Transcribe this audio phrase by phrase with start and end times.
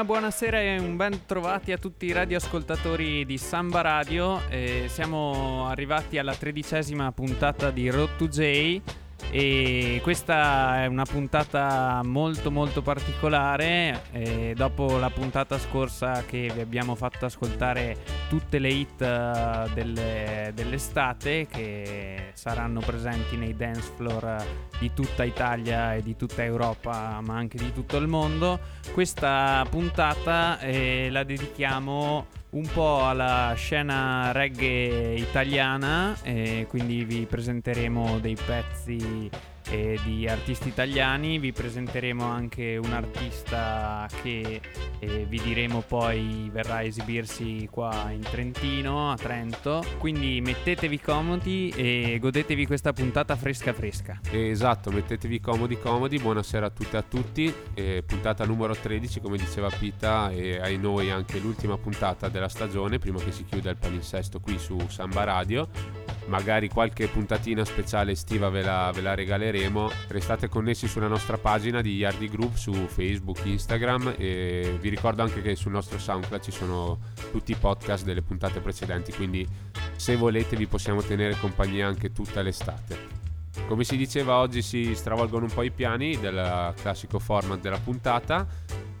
[0.00, 4.40] Una buonasera e un ben trovati a tutti i radioascoltatori di Samba Radio.
[4.48, 8.80] Eh, siamo arrivati alla tredicesima puntata di Road to J
[9.30, 16.60] e questa è una puntata molto molto particolare e dopo la puntata scorsa che vi
[16.60, 17.96] abbiamo fatto ascoltare
[18.28, 24.44] tutte le hit uh, delle, dell'estate che saranno presenti nei dance floor
[24.80, 28.58] di tutta Italia e di tutta Europa ma anche di tutto il mondo
[28.92, 38.18] questa puntata eh, la dedichiamo un po' alla scena reggae italiana, e quindi vi presenteremo
[38.18, 39.30] dei pezzi
[39.70, 44.60] eh, di artisti italiani, vi presenteremo anche un artista che
[44.98, 51.72] eh, vi diremo poi verrà a esibirsi qua in Trentino, a Trento, quindi mettetevi comodi
[51.74, 54.20] e godetevi questa puntata fresca fresca.
[54.30, 59.36] Esatto, mettetevi comodi comodi, buonasera a tutte e a tutti, eh, puntata numero 13 come
[59.36, 63.76] diceva Pita e ai noi anche l'ultima puntata della stagione prima che si chiuda il
[63.76, 65.68] palinsesto qui su Samba Radio
[66.26, 69.90] magari qualche puntatina speciale estiva ve la, ve la, regaleremo.
[70.08, 75.42] Restate connessi sulla nostra pagina di Yardi Group su Facebook, Instagram e vi ricordo anche
[75.42, 76.98] che sul nostro SoundCloud ci sono
[77.30, 79.46] tutti i podcast delle puntate precedenti, quindi
[79.96, 83.18] se volete vi possiamo tenere compagnia anche tutta l'estate.
[83.66, 88.46] Come si diceva oggi si stravolgono un po' i piani del classico format della puntata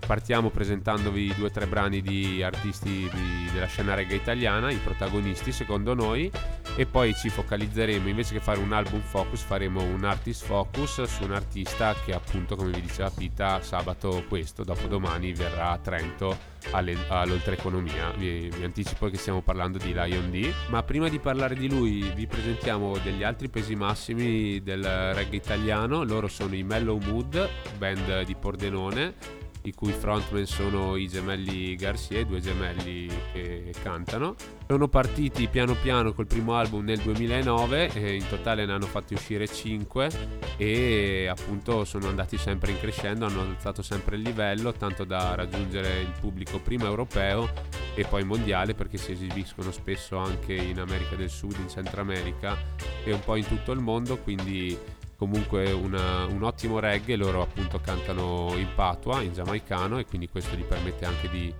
[0.04, 5.52] partiamo presentandovi due o tre brani di artisti di, della scena reggae italiana, i protagonisti
[5.52, 6.30] secondo noi,
[6.76, 8.08] e poi ci focalizzeremo.
[8.08, 12.56] Invece che fare un album focus, faremo un artist focus su un artista che appunto,
[12.56, 16.36] come vi diceva Pita, sabato questo, dopodomani verrà a Trento
[16.72, 18.10] alle, all'oltreeconomia.
[18.16, 22.10] Vi, vi anticipo che stiamo parlando di Lion D, ma prima di parlare di lui
[22.14, 27.48] vi presentiamo degli altri pesi massimi del reggae italiano, loro sono i Mellow Mood,
[27.78, 34.34] band di Pordenone i cui frontman sono i gemelli Garcia, i due gemelli che cantano.
[34.66, 39.14] Sono partiti piano piano col primo album nel 2009, e in totale ne hanno fatti
[39.14, 40.10] uscire 5
[40.56, 46.00] e appunto sono andati sempre in crescendo, hanno alzato sempre il livello, tanto da raggiungere
[46.00, 47.48] il pubblico prima europeo
[47.94, 52.56] e poi mondiale perché si esibiscono spesso anche in America del Sud, in Centro America
[53.04, 54.78] e un po' in tutto il mondo, quindi
[55.20, 60.56] comunque una, un ottimo reggae, loro appunto cantano in patua, in giamaicano e quindi questo
[60.56, 61.52] gli permette anche di,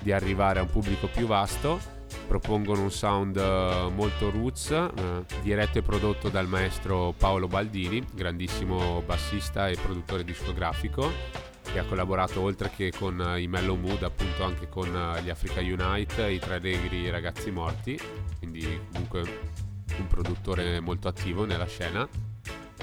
[0.00, 1.80] di arrivare a un pubblico più vasto.
[2.26, 4.90] Propongono un sound eh, molto roots, eh,
[5.40, 11.10] diretto e prodotto dal maestro Paolo Baldini, grandissimo bassista e produttore discografico,
[11.62, 15.30] che ha collaborato oltre che con uh, i Mellow Mood appunto anche con uh, gli
[15.30, 17.98] Africa Unite, i Tre Allegri Ragazzi Morti,
[18.38, 19.20] quindi comunque
[19.98, 22.27] un produttore molto attivo nella scena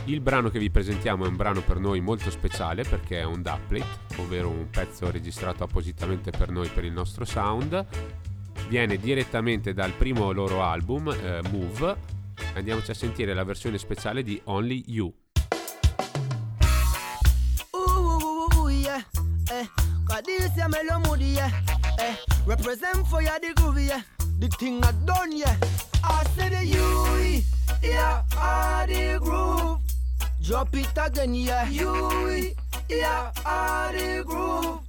[0.05, 3.41] il brano che vi presentiamo è un brano per noi molto speciale perché è un
[3.41, 7.85] dubplate, ovvero un pezzo registrato appositamente per noi per il nostro sound.
[8.67, 11.95] Viene direttamente dal primo loro album, eh, Move.
[12.53, 15.13] Andiamoci a sentire la versione speciale di Only You.
[22.45, 24.03] Represent for ya the groovy, yeah.
[24.37, 25.57] The thing I done, yeah.
[26.03, 27.41] I said you,
[27.81, 29.84] yeah, I the groove.
[30.47, 31.67] Drop it again, yeah.
[31.67, 32.53] You,
[32.87, 34.79] yeah, are the groove.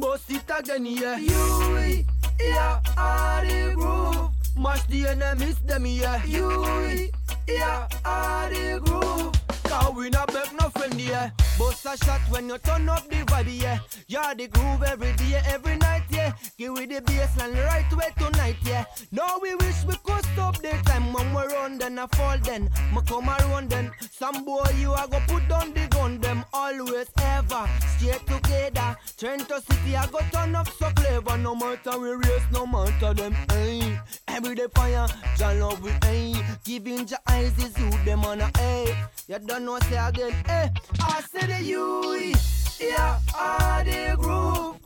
[0.00, 1.16] Bust it again, yeah.
[1.16, 2.04] You,
[2.40, 4.30] yeah, are the groove.
[4.56, 6.24] Mash the enemies, them, yeah.
[6.24, 7.08] You,
[7.46, 9.49] yeah, are the groove.
[9.70, 11.30] Cause we not beg no friend, yeah.
[11.56, 13.78] Bust a shot when you turn up the vibe, yeah.
[14.08, 16.32] You're the groove every day, every night, yeah.
[16.58, 18.84] Give me the bassline right way tonight, yeah.
[19.12, 22.64] Now we wish we could stop the time when we run, then I fall, then.
[22.92, 23.92] Me come around, then.
[24.10, 27.68] Some boy, you are go put down the gun, them always ever.
[27.96, 28.96] Stay together.
[29.16, 31.38] Trento City, I go turn up so clever.
[31.38, 34.00] No matter we race, no matter them, hey.
[34.32, 35.06] Every day fire,
[35.36, 36.34] John love we, hey.
[36.64, 38.94] Giving your eyes is you, them on a, hey.
[39.28, 40.70] You don't know, say again, hey.
[41.00, 42.32] I said the you,
[42.80, 44.76] yeah, I the groove.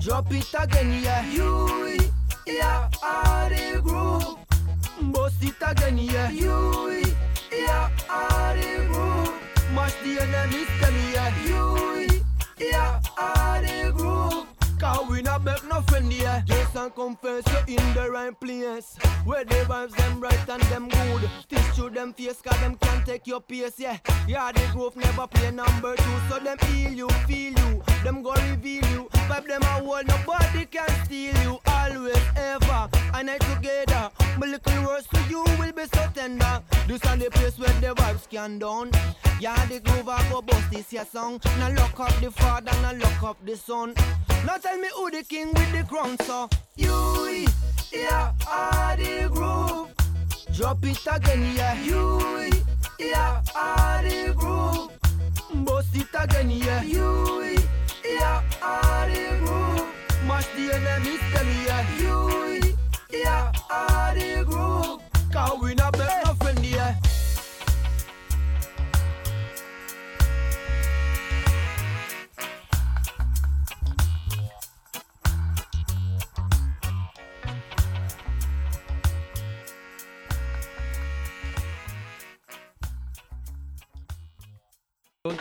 [0.00, 1.98] Drop it again, yeah, you,
[2.46, 4.36] yeah, I the groove.
[5.12, 7.04] Bust it again, yeah, you,
[7.52, 9.34] yeah, I the groove.
[9.74, 12.22] Mash the enemies, tell me, yeah, you,
[12.58, 14.46] yeah, I the groove.
[14.80, 16.40] Cause we not beg no friend, yeah.
[16.46, 18.96] Just and confess you're in the right place.
[19.26, 21.28] Where the vibes them right and them good.
[21.50, 23.98] Teach to them face, cause them can't take your pace, yeah.
[24.26, 26.18] Yeah, the groove never play number two.
[26.30, 27.82] So them heal you, feel you.
[28.02, 29.08] Them go reveal you.
[29.28, 31.58] Vibe them a hold, nobody can steal you.
[31.66, 34.10] Always, ever, and I together.
[34.38, 36.62] My little words to you will be so tender.
[36.88, 38.92] This on the place where the vibes can down.
[39.40, 41.38] Yeah, the groove I go bust this your song.
[41.58, 43.94] Now lock up the father, now lock up the son.
[44.46, 47.46] Now tell me who the king with the crown, so you,
[47.92, 49.88] yeah, are the groove.
[50.56, 52.50] Drop it again, yeah, you,
[52.98, 54.90] yeah, are the groove.
[55.64, 57.58] Bust it again, yeah, you,
[58.04, 59.86] yeah, are the groove.
[60.26, 62.76] Mash the enemies, tell me, yeah, you,
[63.12, 65.02] yeah, are the groove.
[65.32, 66.29] Cause we not best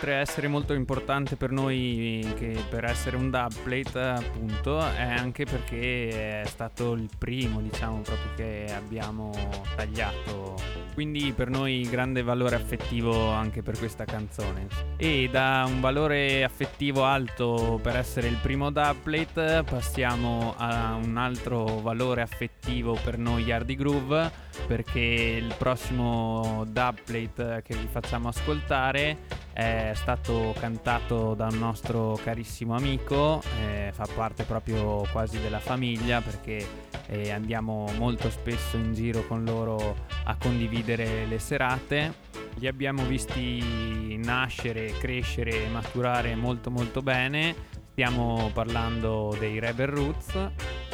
[0.02, 5.44] Oltre a essere molto importante per noi che per essere un dubplate appunto è anche
[5.44, 9.34] perché è stato il primo diciamo proprio che abbiamo
[9.76, 10.56] tagliato.
[10.94, 14.68] Quindi per noi grande valore affettivo anche per questa canzone.
[14.96, 21.82] E da un valore affettivo alto per essere il primo dubplate passiamo a un altro
[21.82, 24.32] valore affettivo per noi Hardy Groove
[24.66, 32.78] perché il prossimo dubplate che vi facciamo ascoltare è stato cantato da un nostro carissimo
[32.78, 36.66] amico, eh, fa parte proprio quasi della famiglia perché
[37.08, 42.14] eh, andiamo molto spesso in giro con loro a condividere le serate.
[42.56, 47.54] Li abbiamo visti nascere, crescere e maturare molto molto bene.
[48.00, 50.52] Stiamo parlando dei Rebel Roots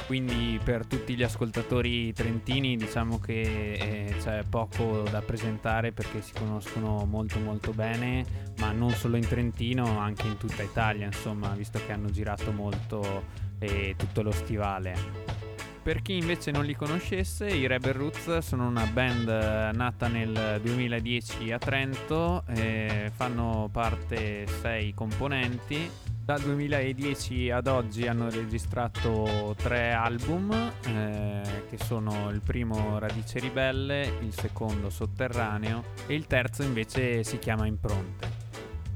[0.08, 6.34] quindi per tutti gli ascoltatori trentini diciamo che eh, c'è poco da presentare perché si
[6.34, 8.26] conoscono molto molto bene,
[8.58, 13.24] ma non solo in Trentino, anche in tutta Italia, insomma, visto che hanno girato molto
[13.60, 15.45] eh, tutto lo stivale.
[15.86, 19.28] Per chi invece non li conoscesse, i Rebel Roots sono una band
[19.76, 25.88] nata nel 2010 a Trento, eh, fanno parte sei componenti
[26.24, 30.52] dal 2010 ad oggi hanno registrato tre album,
[30.88, 37.38] eh, che sono il primo Radice Ribelle, il secondo Sotterraneo e il terzo invece si
[37.38, 38.45] chiama Impronte.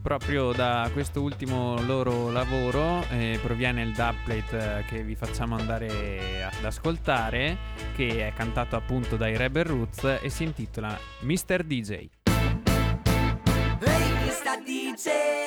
[0.01, 6.63] Proprio da questo ultimo loro lavoro eh, proviene il dubplate che vi facciamo andare ad
[6.63, 7.57] ascoltare,
[7.95, 11.63] che è cantato appunto dai Rebel Roots e si intitola Mr.
[11.63, 11.91] DJ.
[13.81, 14.63] Hey, Mr.
[14.63, 15.38] DJ.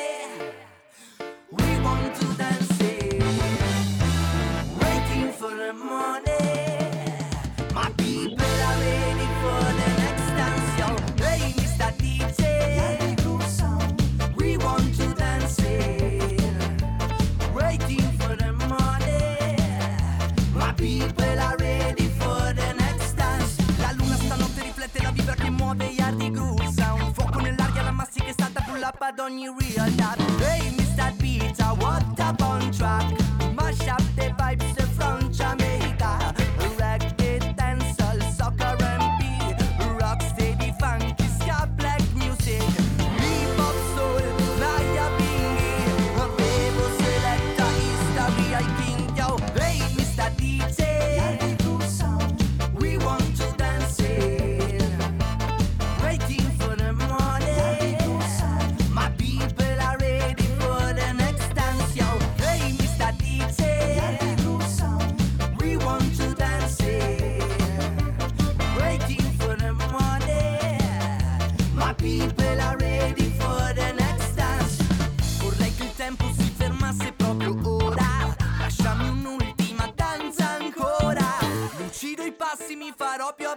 [29.17, 29.97] Don't you realize?
[29.97, 30.22] that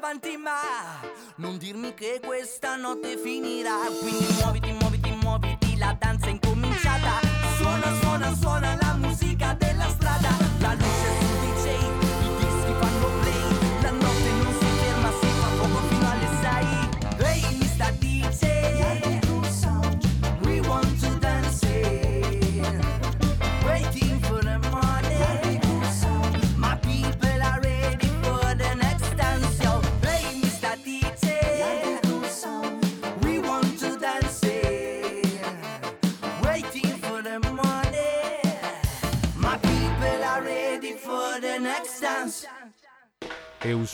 [0.06, 1.02] avanti, ma
[1.38, 3.78] non dirmi che questa notte finirà.
[4.00, 7.20] Quindi muoviti, muoviti, muoviti, la danza è incominciata.
[7.58, 10.30] Suona, suona, suona la musica della strada.
[10.60, 11.25] La luce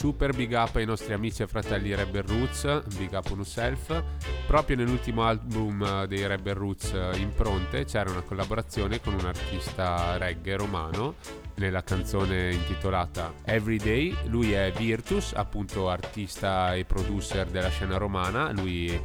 [0.02, 4.02] super big up ai nostri amici e fratelli Rebel Roots, big up on yourself.
[4.48, 11.14] Proprio nell'ultimo album dei Rebel Roots Impronte c'era una collaborazione con un artista reggae romano
[11.56, 14.16] nella canzone intitolata Everyday.
[14.26, 18.50] Lui è Virtus, appunto artista e producer della scena romana.
[18.52, 19.00] Lui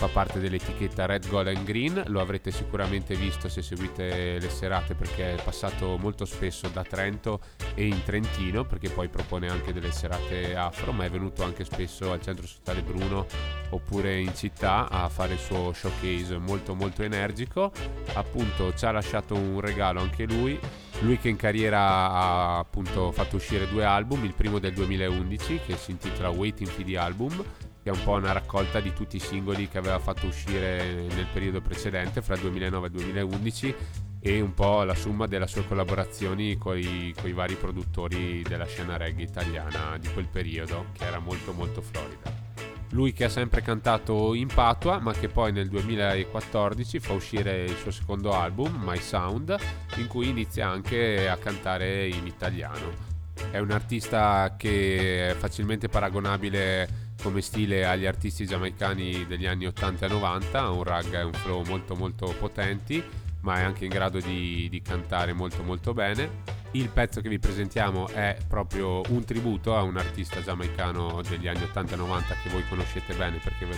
[0.00, 4.94] fa parte dell'etichetta Red Gold and Green, lo avrete sicuramente visto se seguite le serate
[4.94, 7.40] perché è passato molto spesso da Trento
[7.74, 12.12] e in Trentino perché poi propone anche delle serate afro, ma è venuto anche spesso
[12.12, 13.26] al centro sociale Bruno
[13.68, 17.70] oppure in città a fare il suo showcase molto molto energico.
[18.14, 20.58] Appunto ci ha lasciato un regalo anche lui,
[21.00, 25.76] lui che in carriera ha appunto fatto uscire due album, il primo del 2011 che
[25.76, 27.44] si intitola Waiting for the Album
[27.82, 31.26] che è un po' una raccolta di tutti i singoli che aveva fatto uscire nel
[31.32, 33.74] periodo precedente, fra il 2009 e il 2011,
[34.20, 39.24] e un po' la somma delle sue collaborazioni con i vari produttori della scena reggae
[39.24, 42.49] italiana di quel periodo, che era molto molto florida.
[42.90, 47.76] Lui che ha sempre cantato in patua, ma che poi nel 2014 fa uscire il
[47.76, 49.56] suo secondo album, My Sound,
[49.96, 53.08] in cui inizia anche a cantare in italiano.
[53.50, 60.06] È un artista che è facilmente paragonabile come stile agli artisti giamaicani degli anni 80
[60.06, 63.02] e 90, ha un rag e un flow molto molto potenti,
[63.42, 66.58] ma è anche in grado di, di, cantare molto molto bene.
[66.72, 71.62] Il pezzo che vi presentiamo è proprio un tributo a un artista giamaicano degli anni
[71.64, 73.76] 80 e 90 che voi conoscete bene perché ve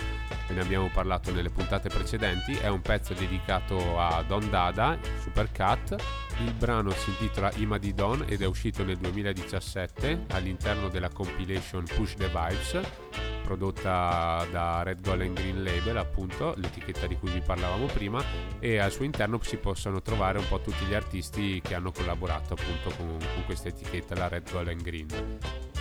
[0.53, 2.53] ne abbiamo parlato nelle puntate precedenti.
[2.53, 5.95] È un pezzo dedicato a Don Dada, Supercat.
[6.43, 11.83] Il brano si intitola Ima di Don ed è uscito nel 2017 all'interno della compilation
[11.85, 17.41] Push the Vibes prodotta da Red Gold and Green Label, appunto, l'etichetta di cui vi
[17.41, 18.23] parlavamo prima,
[18.59, 22.53] e al suo interno si possono trovare un po' tutti gli artisti che hanno collaborato
[22.53, 25.07] appunto con, con questa etichetta, la Red Gold and Green.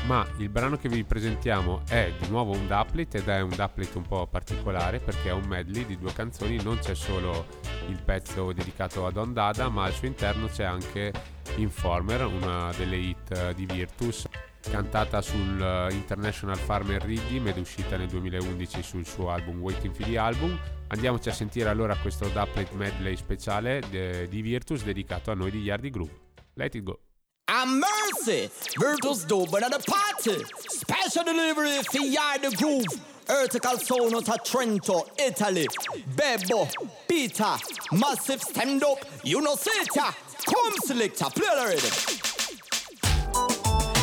[0.06, 3.94] Ma il brano che vi presentiamo è di nuovo un duplet ed è un duplet
[3.94, 7.46] un po' particolare perché è un medley di due canzoni, non c'è solo
[7.86, 11.12] il pezzo dedicato a Don Dada, ma al suo interno c'è anche
[11.56, 14.26] Informer, una delle hit di Virtus
[14.70, 20.06] cantata sul eh, International Farmer Rhythm ed uscita nel 2011 sul suo album Waiting for
[20.06, 20.58] the Album.
[20.88, 25.90] Andiamoci a sentire allora questo doublet medley speciale di Virtus dedicato a noi di Yardi
[25.90, 26.10] Group.
[26.54, 26.98] Let it go.
[27.46, 30.42] A mercy, Virtus Dober at the party.
[30.68, 33.00] Special delivery for Yardi Groove.
[33.26, 35.66] Vertical sound of Trento, Italy.
[36.14, 36.68] Bebo,
[37.06, 37.56] Peter,
[37.92, 38.98] massive stand up.
[39.22, 42.41] You know, sit Come selector, play already.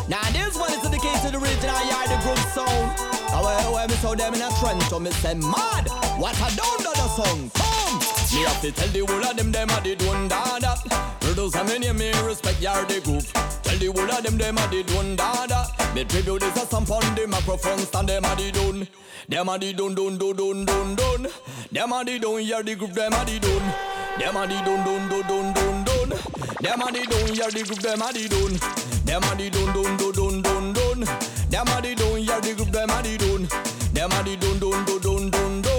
[0.09, 2.97] Now this one is dedicated to the original yard the group sound.
[3.29, 5.85] Now where, where me saw them in a trend, so oh, me say mad.
[6.17, 7.99] What a down the song, come.
[8.33, 10.81] Me have to tell the whole of them them a did one dada.
[11.35, 13.21] Those a many me respect yard the group.
[13.61, 15.67] Tell the whole of them them a did one dada.
[15.93, 18.87] Me tribute this a some on the microphone stand them a did done.
[19.27, 21.27] Them a did done done done done done done.
[21.71, 23.73] Them a did done yard the group them a did done.
[24.17, 25.78] Them a did done done done done done
[26.09, 26.19] done.
[26.61, 28.59] Them a did done yard the group them a did done.
[29.05, 30.99] Them a di dun dun dun dun dun dun.
[31.49, 33.47] Them a di dun, yeah the group them a di dun.
[33.93, 35.78] Them a di dun dun dun dun dun dun.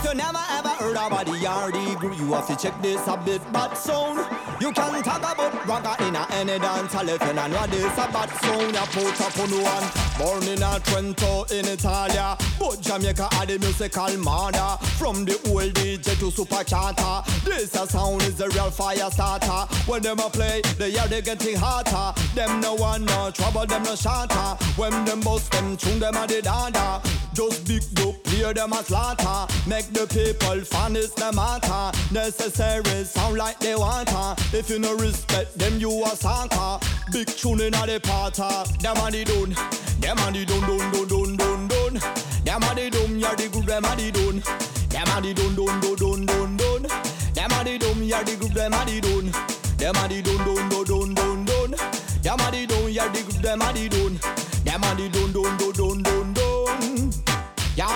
[0.00, 3.16] if you never ever heard about the Yardy group, you have to check this a
[3.18, 4.18] bit bad sound.
[4.60, 8.06] You can talk about ragga in a any dance hall if you know this a
[8.12, 8.74] bad sound.
[8.92, 9.86] Put up on one,
[10.18, 14.78] born in a Trento in Italia, but Jamaica are the musical mother.
[14.96, 19.74] From the old DJ to super charter, this a sound is a real fire starter.
[19.86, 22.18] When them a play, the Yardy getting hotter.
[22.34, 24.64] Them no one no trouble, them no shatter.
[24.76, 27.02] When them bust them tune, them a the dada.
[27.32, 29.52] Just big dope, play them a slaughter.
[29.68, 31.96] Make the people fun is the matter.
[32.12, 34.34] Necessary sound like they want her.
[34.52, 36.84] If you no respect them, you a soccer.
[37.12, 38.42] Big tune in the party.
[38.82, 39.54] Them a the done.
[40.00, 42.30] Them a the done, done, done, done, done, done.
[42.44, 44.42] Them a the done, you're the good, them a the done.
[44.88, 46.82] Them a the done, done, done, done, done, done.
[47.34, 49.30] Them a the done, you're the good, them a the done.
[49.78, 51.70] Them a the done, done, done, done, done, done.
[52.22, 54.18] Them a the done, you're the good, them a the done.
[54.64, 56.29] Them a the done, done, done, done, done.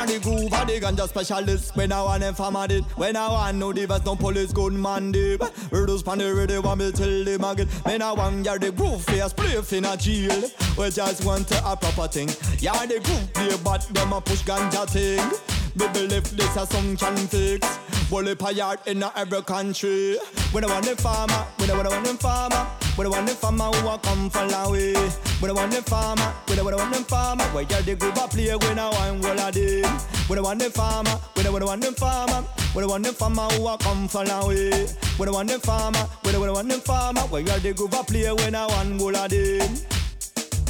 [0.05, 1.75] Yeah, the groove of the ganja specialist.
[1.77, 2.85] When I want them farmer did.
[2.97, 5.43] When I want no divas, no police gunman dip.
[5.71, 7.69] Riddles pan the ready want me tell them again.
[7.85, 10.51] When I want yeah the groove face play in a jail.
[10.77, 12.29] We just want to a proper thing.
[12.59, 15.27] Yeah, the groove play but them a push ganja thing.
[15.75, 17.79] Me believe this a some can fix.
[18.11, 20.19] Bully a yard in every country.
[20.53, 22.67] When I want the farmer, when I want them farmer.
[22.97, 24.95] When I want the farmer who a come from away.
[25.41, 27.45] When I want the farmer, when I want them farmer.
[27.47, 29.99] Where you the group a play when I want all of them.
[30.29, 32.47] When I want the farmer, when I want them farmer.
[32.73, 34.87] When I want the farmer who a come from away.
[35.17, 37.23] When I want the farmer, when I want them farmer.
[37.23, 39.77] Where you the group a play when I want all of them.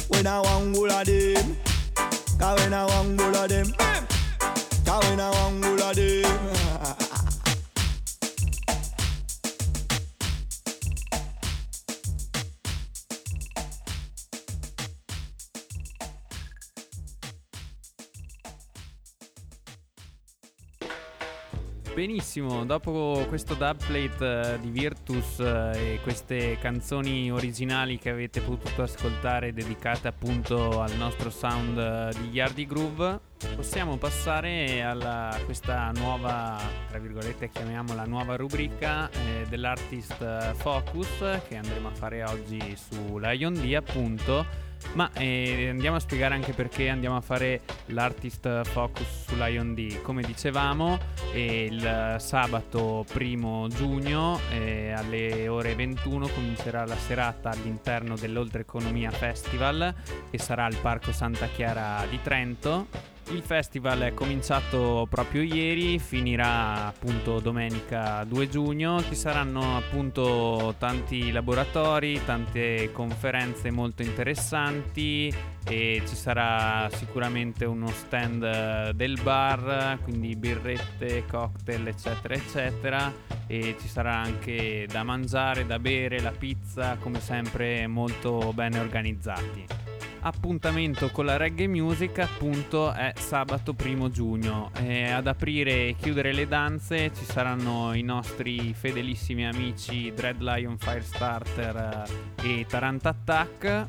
[0.07, 1.57] when I want all of them.
[2.39, 3.73] Cause when I want all of them.
[4.85, 7.04] Cause when I want all of them.
[21.95, 28.81] Benissimo, dopo questo dubplate uh, di Virtus uh, e queste canzoni originali che avete potuto
[28.81, 33.19] ascoltare dedicate appunto al nostro sound uh, di Yardy Groove,
[33.55, 36.59] possiamo passare a questa nuova,
[36.89, 43.53] tra virgolette chiamiamola nuova rubrica eh, dell'Artist Focus che andremo a fare oggi su Lion
[43.53, 49.35] D appunto ma eh, andiamo a spiegare anche perché andiamo a fare l'artist focus su
[49.35, 50.01] Lion D.
[50.01, 50.97] Come dicevamo,
[51.33, 59.93] il sabato primo giugno eh, alle ore 21 comincerà la serata all'interno dell'Oltreconomia Festival
[60.29, 66.87] che sarà al Parco Santa Chiara di Trento il festival è cominciato proprio ieri, finirà
[66.87, 75.33] appunto domenica 2 giugno, ci saranno appunto tanti laboratori, tante conferenze molto interessanti
[75.67, 83.13] e ci sarà sicuramente uno stand del bar, quindi birrette, cocktail eccetera eccetera.
[83.47, 89.84] E ci sarà anche da mangiare, da bere, la pizza come sempre molto bene organizzati
[90.25, 96.33] appuntamento con la reggae music appunto è sabato primo giugno e ad aprire e chiudere
[96.33, 102.05] le danze ci saranno i nostri fedelissimi amici Dread Lion Firestarter
[102.41, 103.87] eh, e Tarant Attack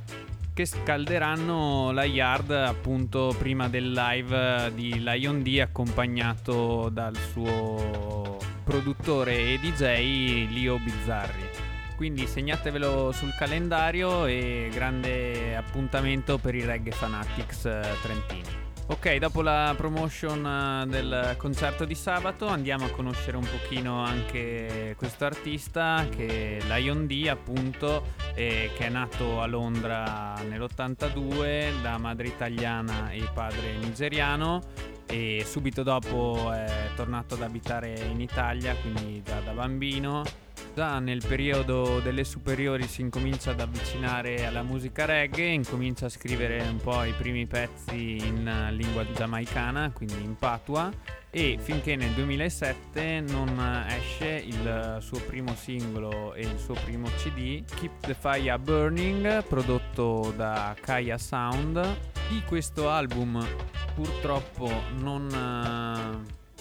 [0.53, 9.37] che scalderanno la yard appunto prima del live di Lion D accompagnato dal suo produttore
[9.37, 11.56] e DJ Leo Bizzarri.
[11.97, 18.65] Quindi segnatevelo sul calendario e grande appuntamento per i Reggae Fanatics eh, Trentini.
[18.89, 24.95] Ok, dopo la promotion eh, del concerto di sabato andiamo a conoscere un pochino anche
[24.97, 31.97] questo artista che è Lion D appunto eh, che è nato a Londra nell'82 da
[31.97, 34.61] madre italiana e padre nigeriano
[35.07, 40.23] e subito dopo è tornato ad abitare in Italia quindi già da bambino.
[40.75, 46.61] Già nel periodo delle superiori si incomincia ad avvicinare alla musica reggae, incomincia a scrivere
[46.61, 50.93] un po' i primi pezzi in lingua giamaicana, quindi in patua,
[51.37, 57.63] e finché nel 2007 non esce il suo primo singolo e il suo primo CD,
[57.63, 61.99] Keep the Fire Burning, prodotto da Kaya Sound.
[62.31, 63.47] Di questo album
[63.95, 64.71] purtroppo
[65.01, 65.29] non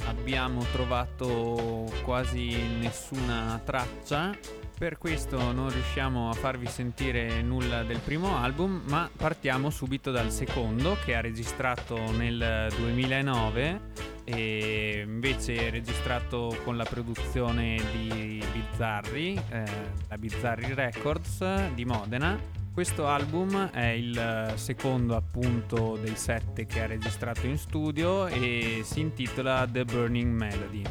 [0.08, 4.38] abbiamo trovato quasi nessuna traccia.
[4.78, 10.32] Per questo non riusciamo a farvi sentire nulla del primo album, ma partiamo subito dal
[10.32, 13.82] secondo che ha registrato nel 2009
[14.26, 19.64] e invece registrato con la produzione di Bizzarri, eh,
[20.10, 26.86] la Bizzarri Records di Modena questo album è il secondo appunto dei sette che ha
[26.86, 30.84] registrato in studio e si intitola The Burning Melody.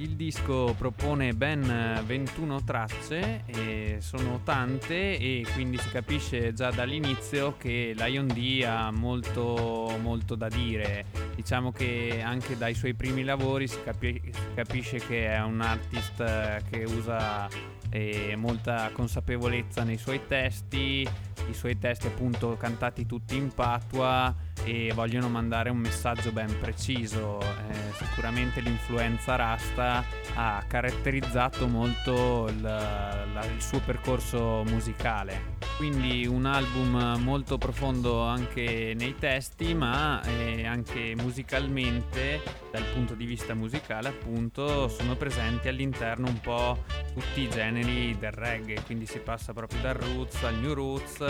[0.00, 7.58] Il disco propone ben 21 tracce e sono tante e quindi si capisce già dall'inizio
[7.58, 11.04] che Lion D ha molto, molto da dire.
[11.34, 16.24] Diciamo che anche dai suoi primi lavori si, capi- si capisce che è un artist
[16.70, 17.46] che usa
[17.90, 21.06] e molta consapevolezza nei suoi testi,
[21.48, 27.40] i suoi testi appunto cantati tutti in patua e vogliono mandare un messaggio ben preciso.
[27.40, 35.58] Eh, sicuramente l'influenza Rasta ha caratterizzato molto il, la, il suo percorso musicale.
[35.76, 43.24] Quindi un album molto profondo anche nei testi, ma eh, anche musicalmente, dal punto di
[43.24, 48.82] vista musicale, appunto, sono presenti all'interno un po' tutti i generi del reggae.
[48.82, 51.20] Quindi si passa proprio dal roots al new roots,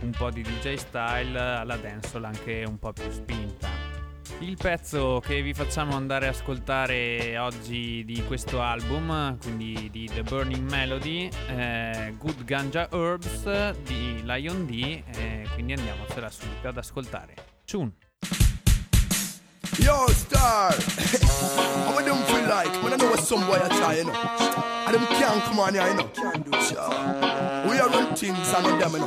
[0.00, 3.68] un po' di DJ style, alla dancehall anche un po' più spinta.
[4.40, 10.22] Il pezzo che vi facciamo andare a ascoltare oggi di questo album, quindi di The
[10.22, 17.34] Burning Melody, è Good Ganja Herbs di Lion D, e quindi andiamocela subito ad ascoltare.
[17.70, 17.92] Chun!
[19.78, 20.74] Yo, star!
[21.86, 24.73] How them feel like when I know what some boy I try, you know?
[24.94, 26.06] Them can't come on here, you know?
[26.62, 26.88] Sure.
[27.66, 29.06] We are run things and them, you know?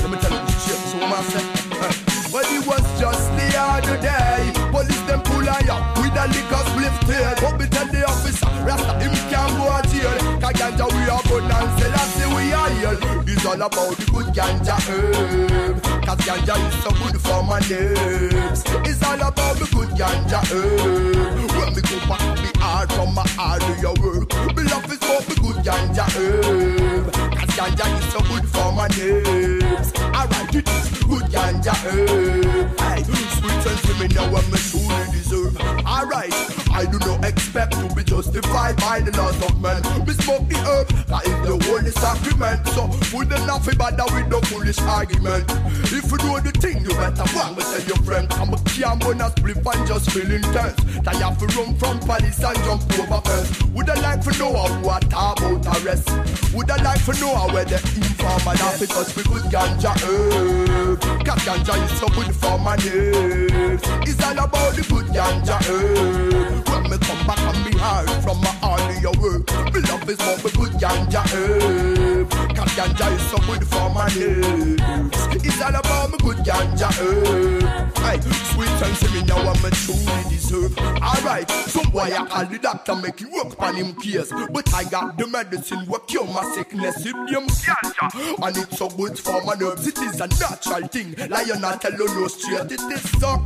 [0.00, 2.32] Let me tell you truth, so what I say?
[2.32, 4.50] Well, it was just the other day.
[4.70, 7.34] Police them pull I up with a liquor split tail.
[7.36, 10.40] But me tell the officer, Rasta him can't go a jail.
[10.40, 12.98] Cause ganja we are good and sell us we are here.
[13.26, 15.89] It's all about the good ganja herb.
[16.10, 18.64] Cause ganja is so good for my nerves.
[18.82, 21.50] It's all about the good ganja herb.
[21.54, 24.28] When me go back me hard from my hard to your work.
[24.56, 27.12] Me love is for the good ganja herb.
[27.14, 29.92] Cause ganja is so good for my nerves.
[30.00, 32.80] Alright, it is ganja herb.
[32.80, 35.56] Aye, sweet and me now I'm truly deserve.
[35.86, 36.34] Alright,
[36.72, 39.82] I do not expect to be justified by the laws of men.
[40.06, 42.66] We smoke the herb, that is the holy sacrament.
[42.68, 45.44] So, put the nothing bother with no foolish argument.
[45.92, 48.26] If you do the thing, you better want me tell your friend.
[48.34, 50.76] I'm a can't burn a spliff and just feel intense.
[51.04, 53.62] That you have to run from police and jump over fence.
[53.74, 56.08] Would I like to know how what talk about arrest?
[56.54, 61.19] Would I like to know where the informer that because we good ganja herb.
[61.24, 63.82] Cause ganja is so good for my nerves.
[64.08, 66.68] It's all about the good ganja herb.
[66.68, 68.54] When me come back and me hard from my
[69.00, 69.48] your work.
[69.72, 72.30] Me love is more me good ganja herb.
[72.56, 75.19] Cause ganja is so good for my nerves.
[75.62, 76.96] All about me good ganja eh.
[76.96, 77.98] herb.
[77.98, 78.20] Hey,
[78.50, 80.76] sweet and me now I'm a truly deserve.
[80.78, 84.32] Alright, some boy I call the doctor make you work on him case.
[84.52, 87.04] But I got the medicine what cure my sickness.
[87.04, 88.46] It them ganja.
[88.46, 89.86] And it's so good for my nerves.
[89.86, 91.14] It is a natural thing.
[91.28, 92.72] Lion I tell you no straight.
[92.72, 93.36] It is so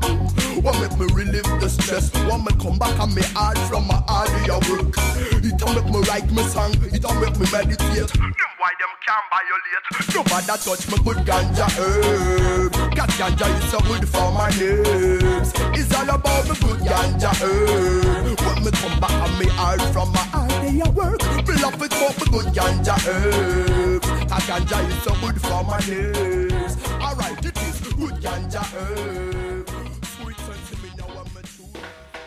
[0.63, 2.11] What make me relieve the stress?
[2.27, 4.31] What me come back and me hard from my hard
[4.71, 4.95] work?
[5.43, 6.75] It'll make me write my song.
[6.93, 8.54] It'll make me meditate.
[8.65, 9.85] Why them can't violate?
[10.15, 12.73] Nobody touch me good ganja herb.
[12.97, 15.53] Cause ganja is so good for my nerves.
[15.77, 18.41] It's all about me good ganja herb.
[18.41, 21.21] When me come back and me hard from my hard day work.
[21.47, 24.01] Me love it for me good ganja herb.
[24.31, 26.79] Cause ganja is so good for my nerves.
[27.05, 29.69] Alright, it is good ganja herb.
[30.17, 31.69] Sweet sense me now I'm a true.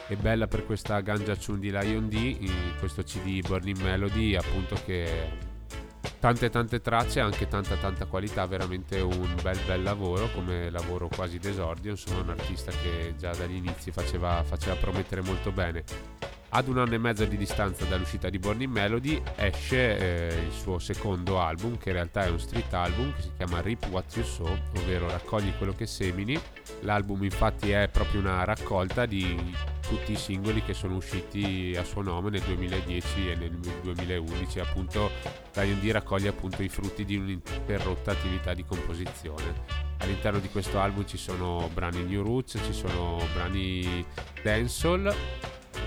[0.07, 4.77] E bella per questa Ganja Tune di Lion D, in questo CD Burning Melody, appunto
[4.85, 5.46] che
[6.19, 11.37] tante tante tracce, anche tanta tanta qualità, veramente un bel bel lavoro, come lavoro quasi
[11.37, 15.83] d'esordio, insomma un artista che già dagli inizi faceva, faceva promettere molto bene.
[16.49, 20.79] Ad un anno e mezzo di distanza dall'uscita di Burning Melody esce eh, il suo
[20.79, 24.25] secondo album, che in realtà è un street album, che si chiama Rip What You
[24.25, 26.39] Sow, ovvero raccogli quello che semini.
[26.81, 29.53] L'album infatti è proprio una raccolta di
[29.85, 34.59] tutti i singoli che sono usciti a suo nome nel 2010 e nel 2011.
[34.61, 35.11] Appunto,
[35.55, 39.85] Lion D raccoglie appunto i frutti di un'interrotta attività di composizione.
[39.97, 44.05] All'interno di questo album ci sono brani New Roots, ci sono brani
[44.41, 45.13] dancehall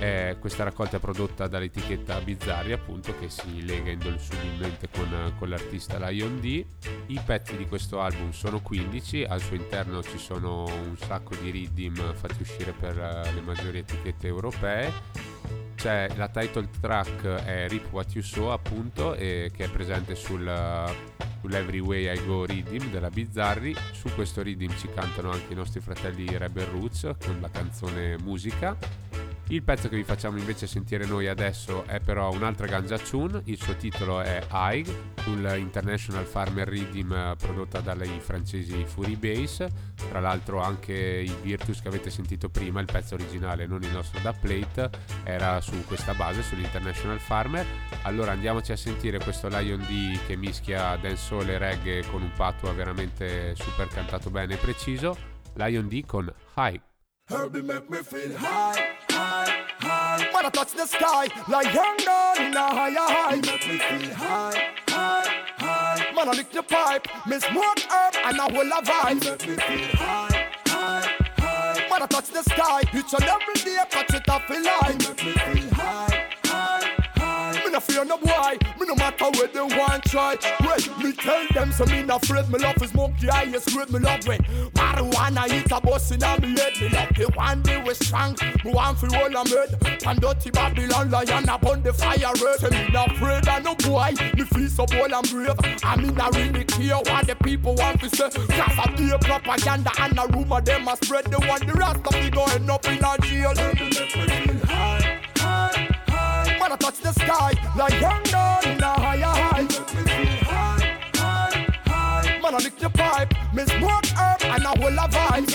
[0.01, 5.99] eh, questa raccolta è prodotta dall'etichetta Bizzarri, appunto, che si lega indolubilmente con, con l'artista
[6.09, 6.65] Lion D.
[7.07, 11.51] I pezzi di questo album sono 15, al suo interno ci sono un sacco di
[11.51, 14.93] riddim fatti uscire per uh, le maggiori etichette europee.
[15.75, 20.51] C'è la title track è Rip What You Saw, appunto, e, che è presente sul,
[21.41, 23.75] sull'Every Way I Go Riddim della Bizzarri.
[23.93, 28.77] Su questo riddim ci cantano anche i nostri fratelli Rebel Roots con la canzone Musica.
[29.51, 33.61] Il pezzo che vi facciamo invece sentire noi adesso è però un'altra Ganja Tune, il
[33.61, 34.89] suo titolo è Haig,
[35.23, 39.67] sul International Farmer Rhythm prodotta dai francesi Fury Bass,
[40.09, 44.21] tra l'altro anche il Virtus che avete sentito prima, il pezzo originale, non il nostro
[44.21, 44.89] da plate,
[45.25, 47.67] era su questa base, sull'International Farmer.
[48.03, 52.73] Allora andiamoci a sentire questo Lion D che mischia dancehall e reggae con un patua
[52.73, 55.17] veramente super cantato bene e preciso,
[55.55, 56.81] Lion D con Haig.
[57.33, 59.00] Herbie make me feel high, high,
[60.41, 60.47] high.
[60.47, 63.37] I touch the sky, like young down in a higher high.
[63.37, 66.13] Make me feel high, high, high.
[66.15, 69.25] Man, I lick the pipe, me smoke herb and I will a vibe.
[69.25, 71.87] Make me feel high, high, high.
[71.91, 74.99] When I touch the sky, each and every day, catch it off in line.
[74.99, 76.10] Make me feel high, high, high.
[77.71, 80.37] Me no fear no boy, me no matter where they want try.
[80.67, 82.49] Wait, me tell them so me not afraid.
[82.49, 83.93] Me love is monkey highest grade.
[83.93, 84.41] Me love when
[84.75, 86.73] marijuana hit a bus in a me head.
[86.81, 88.37] Me love the one day we strong.
[88.65, 90.03] Me want fi roll a mud.
[90.05, 92.59] And dirty Babylon lion upon the fire red.
[92.59, 94.15] Say me not afraid of no boy.
[94.35, 95.55] Me feel so bold and brave.
[95.85, 98.31] I mean I really care what the people want to say.
[98.31, 101.27] Cause I be propaganda and a rumor them a spread.
[101.27, 105.00] They want the rest of me go end up in a jail.
[106.73, 109.67] I touch the sky, like young down in a higher high.
[110.47, 112.39] High, high, high.
[112.41, 115.51] Man, I lick the pipe, me smoke herb and I will a vibe.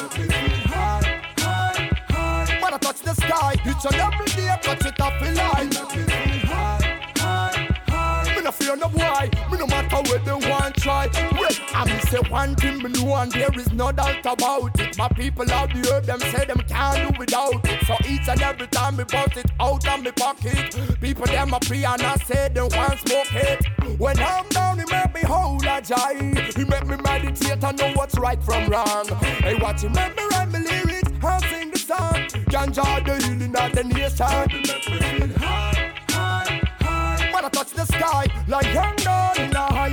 [0.65, 2.61] High, high, high.
[2.61, 5.69] When I touch the sky, each and every day, touch it up in feel high,
[7.15, 8.35] high, high.
[8.35, 10.44] Me no fear no boy, me no matter where they
[12.15, 14.97] say one thing me know and there is no doubt about it.
[14.97, 17.85] My people out the them say them can't do without it.
[17.85, 21.59] So each and every time me bust it out of me pocket, people them a
[21.59, 23.65] pray and I say them want smoke it.
[23.99, 26.15] When I'm down, it make me whole a joy.
[26.55, 29.07] He make me meditate and know what's right from wrong.
[29.43, 32.27] Hey, watch him, let me write my lyrics and sing the song.
[32.51, 34.47] Ganja the healing of the nation.
[34.51, 35.91] Make me feel high.
[37.33, 39.84] When I touch the sky, like young down in a high.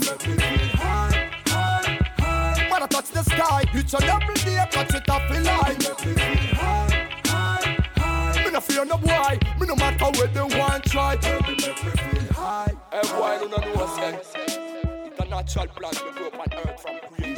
[0.00, 2.70] Make me feel high, high, high.
[2.70, 5.78] When I touch the sky, it's a double day, touch it up in line.
[5.78, 8.44] Make me feel high, high, high.
[8.44, 11.16] Me no fear no boy, me no matter where they want try.
[11.16, 12.72] Make me feel high.
[12.92, 14.28] Boy, you know no sense.
[14.34, 17.35] It's a natural plan to grow up on earth from creation.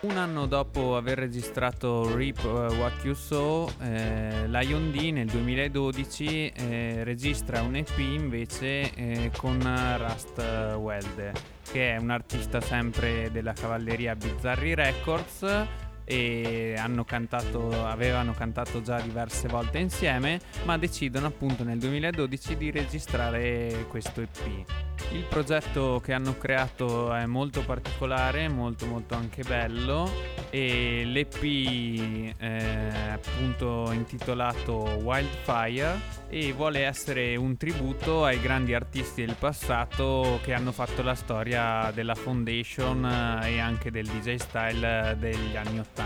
[0.00, 6.52] Un anno dopo aver registrato Reap uh, What You Saw, eh, Lion D nel 2012
[6.54, 9.58] eh, registra un EP invece eh, con
[9.98, 10.38] Rust
[10.78, 11.32] Welde,
[11.68, 18.98] che è un artista sempre della cavalleria Bizzarri Records e hanno cantato, avevano cantato già
[18.98, 24.86] diverse volte insieme, ma decidono appunto nel 2012 di registrare questo EP.
[25.12, 30.10] Il progetto che hanno creato è molto particolare, molto molto anche bello
[30.50, 39.36] e l'EP è appunto intitolato Wildfire e vuole essere un tributo ai grandi artisti del
[39.38, 45.56] passato che hanno fatto la storia della Foundation eh, e anche del DJ style degli
[45.56, 45.97] anni 80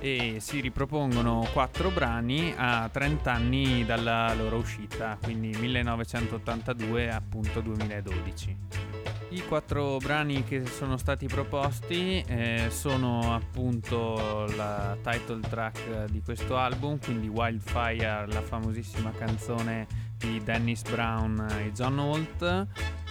[0.00, 8.56] e si ripropongono quattro brani a 30 anni dalla loro uscita, quindi 1982 appunto 2012.
[9.32, 16.58] I quattro brani che sono stati proposti eh, sono appunto la title track di questo
[16.58, 22.66] album, quindi Wildfire, la famosissima canzone di Dennis Brown e John Holt.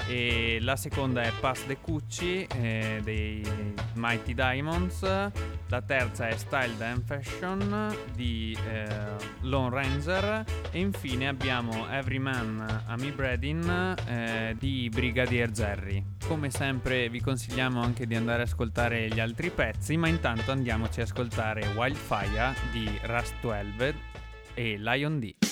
[0.07, 3.45] E la seconda è Pass the Cucci eh, dei
[3.95, 5.01] Mighty Diamonds.
[5.01, 8.87] La terza è Style and Fashion di eh,
[9.41, 10.43] Lone Ranger.
[10.71, 16.03] E infine abbiamo Every Man Amy Bredin eh, di Brigadier Jerry.
[16.25, 21.01] Come sempre vi consigliamo anche di andare ad ascoltare gli altri pezzi ma intanto andiamoci
[21.01, 23.95] ad ascoltare Wildfire di Rust 12
[24.53, 25.50] e Lion D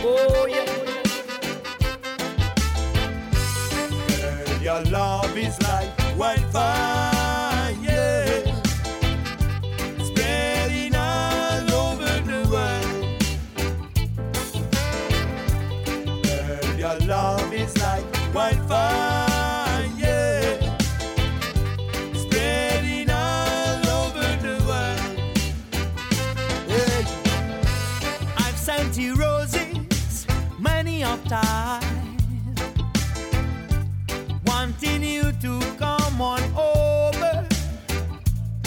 [0.00, 0.64] Oh yeah.
[4.08, 7.12] Girl, your love is like wildfire,
[31.30, 31.58] many
[34.46, 37.46] wanting you to come on over.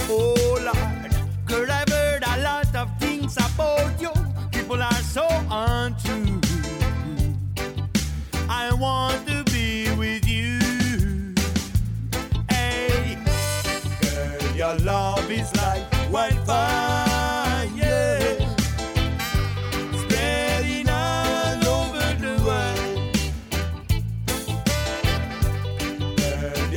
[0.10, 1.12] Oh Lord,
[1.46, 4.12] girl, I've heard a lot of things about you.
[4.52, 6.40] People are so untrue.
[8.50, 10.60] I want to be with you.
[12.50, 13.18] Hey.
[14.02, 17.11] Girl, your love is like wildfire,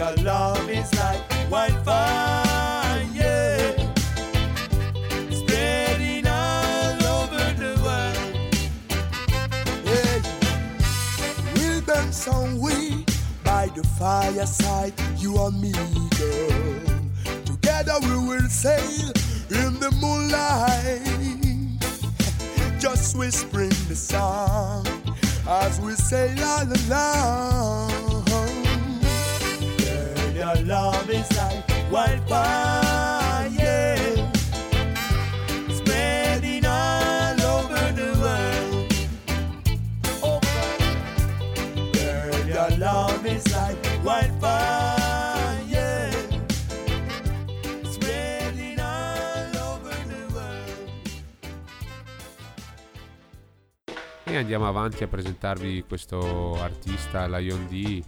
[0.04, 3.92] your love is like wildfire, yeah.
[5.30, 8.54] Spreading all over the world.
[9.84, 10.20] Hey.
[11.54, 13.10] We'll burn some weed
[13.44, 15.72] by the fireside, you and me,
[16.18, 17.44] girl.
[17.46, 19.08] Together we will sail
[19.50, 21.00] in the moonlight,
[22.78, 24.86] just whispering the song
[25.48, 28.13] as we sail all along.
[30.54, 33.36] Your love is like wildfire.
[35.68, 38.94] Spreading all over the world.
[40.22, 40.40] Oh,
[41.92, 44.92] Girl, your love is like wildfire.
[54.26, 58.02] E andiamo avanti a presentarvi questo artista Lion D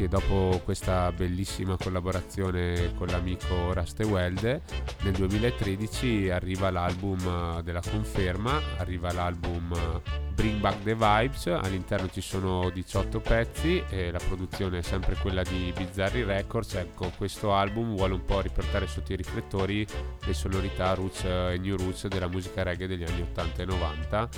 [0.00, 4.62] che dopo questa bellissima collaborazione con l'amico Raste Welde
[5.02, 10.00] nel 2013 arriva l'album eh, della conferma, arriva l'album eh,
[10.32, 15.42] Bring Back the Vibes, all'interno ci sono 18 pezzi e la produzione è sempre quella
[15.42, 19.86] di Bizzarri Records, ecco questo album vuole un po' riportare sotto i riflettori
[20.24, 24.28] le sonorità roots e new roots della musica reggae degli anni 80 e 90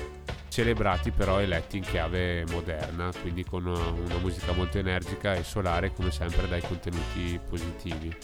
[0.52, 5.94] celebrati però e letti in chiave moderna, quindi con una musica molto energica e solare
[5.94, 8.14] come sempre dai contenuti positivi.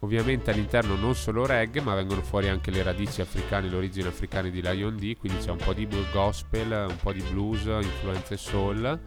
[0.00, 4.60] Ovviamente all'interno non solo reggae, ma vengono fuori anche le radici africane, l'origine africana di
[4.60, 9.00] Lion D, quindi c'è un po' di gospel, un po' di blues, influenze soul,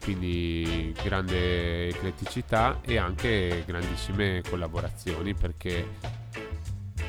[0.00, 5.84] quindi grande ecletticità e anche grandissime collaborazioni perché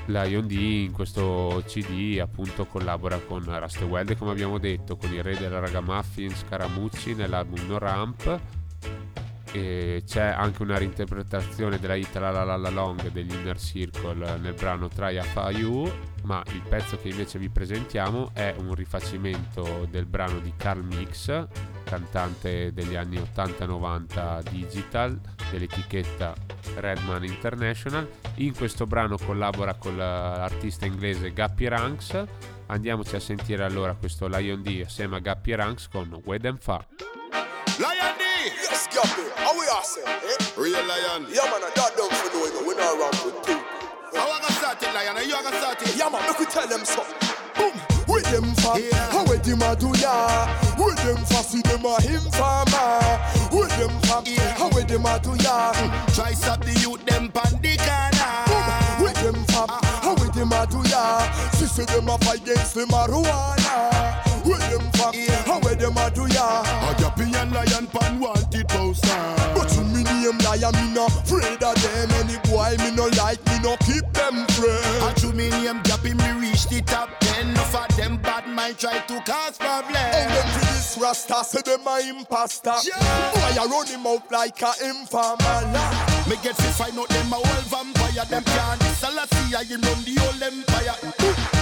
[0.05, 5.37] Lion D in questo CD appunto collabora con Rustwelde come abbiamo detto, con il re
[5.37, 8.39] della ragamuffin Scaramucci nell'album No Ramp
[9.51, 14.38] e c'è anche una reinterpretazione della hit La La La La Long degli Inner Circle
[14.38, 15.91] nel brano Try a You
[16.23, 21.47] ma il pezzo che invece vi presentiamo è un rifacimento del brano di Carl Mix
[21.84, 25.19] cantante degli anni 80-90 digital
[25.51, 26.34] dell'etichetta
[26.75, 32.23] Redman International in questo brano collabora con l'artista inglese Gappy Ranks
[32.67, 36.84] andiamoci a sentire allora questo Lion D assieme a Gappy Ranks con Wed Fa!
[38.65, 40.01] Yes, Gappy, how we are say?
[40.01, 40.38] Eh?
[40.58, 41.28] Real Lion.
[41.30, 42.65] Yeah, man, I got them for doing it.
[42.65, 43.62] We not wrong with two.
[44.17, 45.21] How I gonna start it, Lion?
[45.21, 45.95] You gonna start it?
[45.95, 47.13] Yeah, man, make we tell them something.
[47.54, 47.78] Boom!
[48.08, 49.12] With them fa, yeah.
[49.12, 50.49] how with them a do ya?
[50.82, 53.21] With them see them a him farmer.
[53.54, 54.58] With them fa, yeah.
[54.58, 55.73] how with them a do ya?
[55.73, 56.15] Mm.
[56.15, 59.04] Try stop the youth them pan the corner.
[59.04, 60.01] With them fa, uh-huh.
[60.01, 61.21] how with them a do ya?
[61.54, 64.34] See see them a fight against the marijuana.
[64.45, 65.41] With them fa, yeah.
[65.43, 66.62] how with them a do ya?
[66.62, 69.08] A gappy and lion pan wanted poster.
[69.55, 72.12] But to me name lion, me no afraid of them.
[72.21, 75.01] Any boy me no like, me no keep them friends.
[75.01, 77.49] And to me name gappy, me reach the top ten.
[77.49, 79.97] Enough of them bad mind try to cause problems.
[79.97, 82.75] And them to this rasta say them a imposter.
[82.86, 83.31] Yeah.
[83.34, 85.58] Boy I run him out like a informer.
[86.29, 87.94] Me get to find out them a whole vampire.
[88.23, 88.82] Them can't
[89.56, 90.95] I run the whole empire.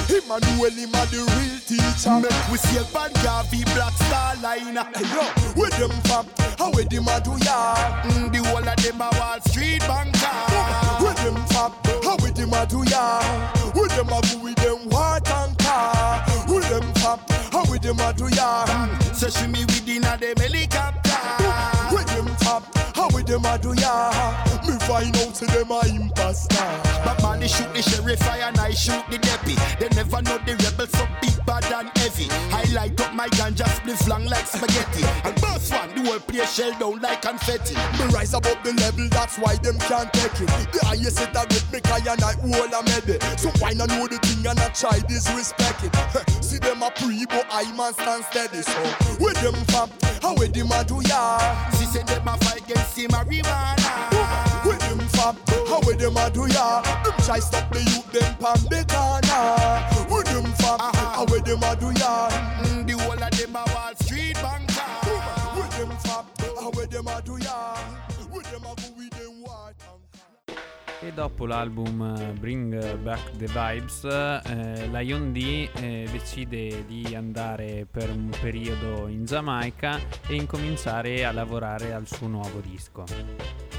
[0.10, 2.18] Emmanuel, him a the real teacher.
[2.22, 2.84] Make we see a
[3.22, 4.78] Gavi Black Star line.
[4.94, 5.26] Hey yo,
[5.58, 6.26] with them fam,
[6.58, 7.76] how with them a do ya?
[8.06, 10.34] Mm, the whole of them a Wall Street banker.
[11.02, 13.22] With them fam, how with them a do ya?
[13.74, 16.24] With them a go with them what and car.
[16.48, 17.20] With them fam,
[17.52, 18.66] how with them a do ya?
[18.66, 21.18] Mm, so she me within a them helicopter.
[21.94, 22.64] With them fam,
[22.96, 24.54] how with them a do ya?
[24.88, 26.56] Find out say them a imposter.
[27.04, 29.56] But man, they shoot the sheriff, fire and I shoot the deputy.
[29.80, 32.28] They never know the rebels so big, bad and heavy.
[32.52, 35.04] I light up my gun, just split long like spaghetti.
[35.24, 37.76] And boss one, the whole place shell down like confetti.
[37.98, 40.48] Me rise above the level, that's why them can't take it.
[40.74, 43.20] The highest it that with me, I and I hold a medal.
[43.38, 45.94] So why not know the thing and I try disrespect it?
[46.44, 48.62] See them a pre, but I man stand steady.
[48.62, 48.82] So
[49.20, 49.90] with them fam,
[50.22, 51.40] how with them a do ya?
[51.72, 54.12] See say them a fight against the marijuana.
[54.12, 54.23] With them fam,
[55.68, 56.82] how with them a do ya?
[57.04, 60.14] Them try stop the youth, them pan the corner.
[60.14, 62.30] With them fam, how with them a do ya?
[62.64, 64.92] Mm, the whole of them a Wall Street banker.
[65.56, 66.26] With them fam,
[66.60, 67.78] how with them a do ya?
[68.32, 70.04] With them a go with them and
[71.06, 77.86] E dopo l'album eh, Bring Back the Vibes, eh, Lion D eh, decide di andare
[77.92, 83.04] per un periodo in Giamaica e incominciare a lavorare al suo nuovo disco.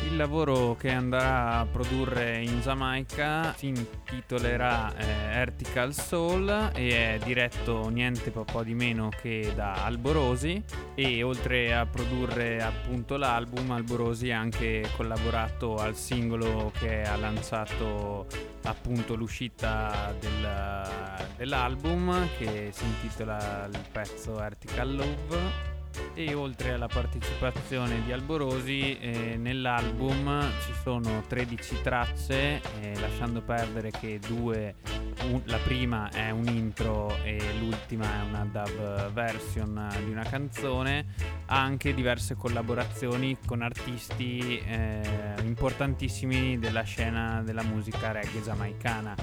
[0.05, 7.19] Il lavoro che andrà a produrre in Giamaica si intitolerà eh, Vertical Soul e è
[7.25, 10.62] diretto niente po' di meno che da Alborosi
[10.95, 18.27] e oltre a produrre appunto l'album Alborosi ha anche collaborato al singolo che ha lanciato
[18.64, 25.74] appunto l'uscita del, dell'album che si intitola il pezzo Vertical Love
[26.14, 33.90] e oltre alla partecipazione di Alborosi eh, nell'album ci sono 13 tracce eh, lasciando perdere
[33.90, 34.76] che due
[35.24, 41.07] un, la prima è un intro e l'ultima è una dub version di una canzone
[41.46, 45.00] ha anche diverse collaborazioni con artisti eh,
[45.42, 49.14] importantissimi della scena della musica reggae giamaicana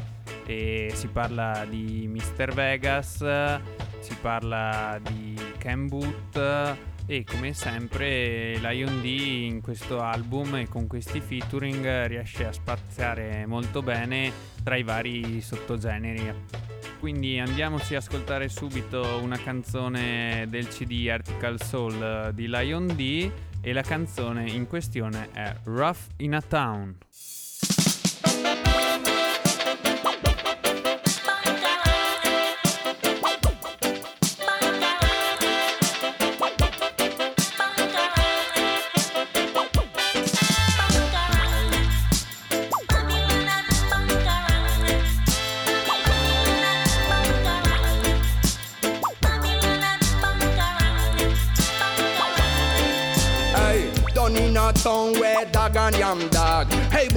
[0.46, 2.54] e si parla di Mr.
[2.54, 3.24] Vegas
[4.00, 6.38] si parla di Ken Boot
[7.06, 13.46] e come sempre Lion D in questo album e con questi featuring riesce a spaziare
[13.46, 14.32] molto bene
[14.64, 16.34] tra i vari sottogeneri.
[17.00, 23.74] Quindi andiamoci a ascoltare subito una canzone del CD Article Soul di Lion D e
[23.74, 26.96] la canzone in questione è Rough in a Town.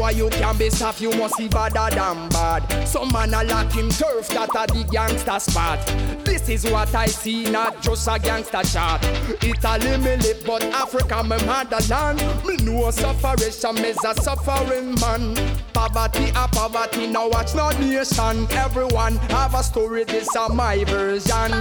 [0.05, 2.87] Boy you can be soft, you must be badder than bad.
[2.87, 5.79] Some man a lacking turf, that a the gangster spot.
[6.25, 9.03] This is what I see, not just a gangster chart.
[9.43, 12.19] Italy me live, but Africa me motherland.
[12.45, 15.35] Me know sufferation, me's a suffering man.
[15.73, 18.47] Poverty a poverty, now watch no nation.
[18.51, 21.53] Everyone have a story, this is my version.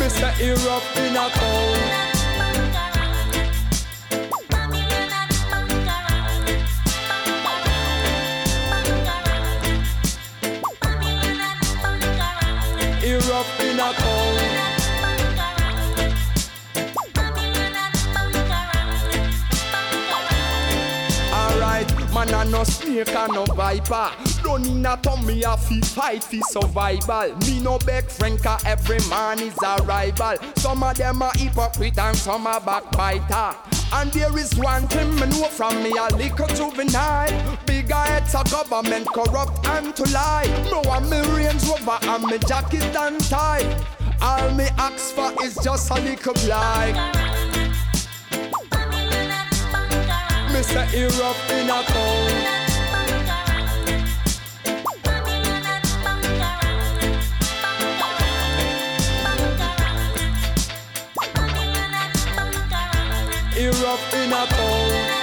[0.00, 0.30] Mr.
[0.38, 2.09] Europe in a town.
[13.40, 13.90] Europe in a.
[21.32, 24.10] Alright, man a no snake and no viper.
[24.42, 27.36] Don't need a tummy a fi fight fi survival.
[27.46, 30.36] Me no beg friend cause every man is a rival.
[30.56, 33.56] Some of them are hypocrite and some are backbiter.
[33.92, 37.58] And there is one thing me know from me a little juvenile.
[37.66, 40.46] Bigger heads a government corrupt and to lie.
[40.64, 43.66] Me want me Range Rover and me jacket and tie.
[44.22, 46.96] All me ask for is just a little blind.
[50.52, 50.84] Mr.
[50.92, 52.59] Europe in a town.
[63.60, 65.18] Europe in a town.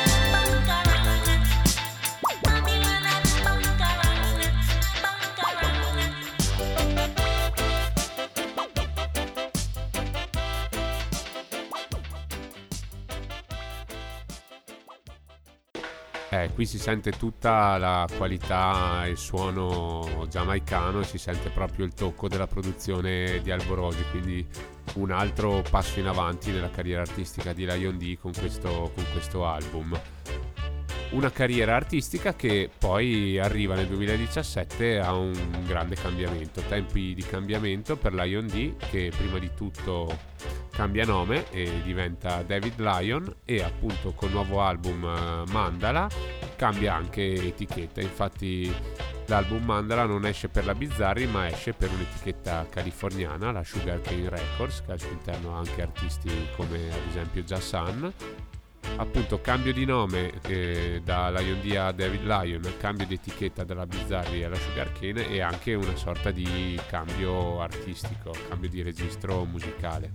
[16.30, 21.96] Eh, qui si sente tutta la qualità e il suono giamaicano si sente proprio il
[21.96, 24.48] tocco della produzione di Alborosi, quindi
[24.98, 29.46] un altro passo in avanti nella carriera artistica di Lion D con questo, con questo
[29.46, 30.00] album.
[31.12, 37.96] Una carriera artistica che poi arriva nel 2017 a un grande cambiamento, tempi di cambiamento
[37.96, 40.18] per Lion D che prima di tutto
[40.78, 46.08] cambia nome e diventa David Lion e appunto col nuovo album eh, Mandala
[46.56, 48.72] cambia anche etichetta, infatti
[49.26, 54.84] l'album Mandala non esce per la Bizzarri ma esce per un'etichetta californiana, la Sugarcane Records
[54.86, 58.14] che al suo interno ha anche artisti come ad esempio Jassan
[58.98, 63.86] appunto cambio di nome eh, da Lion D a David Lion, cambio di etichetta dalla
[63.86, 70.14] Bizzarri alla Sugarcane e anche una sorta di cambio artistico, cambio di registro musicale.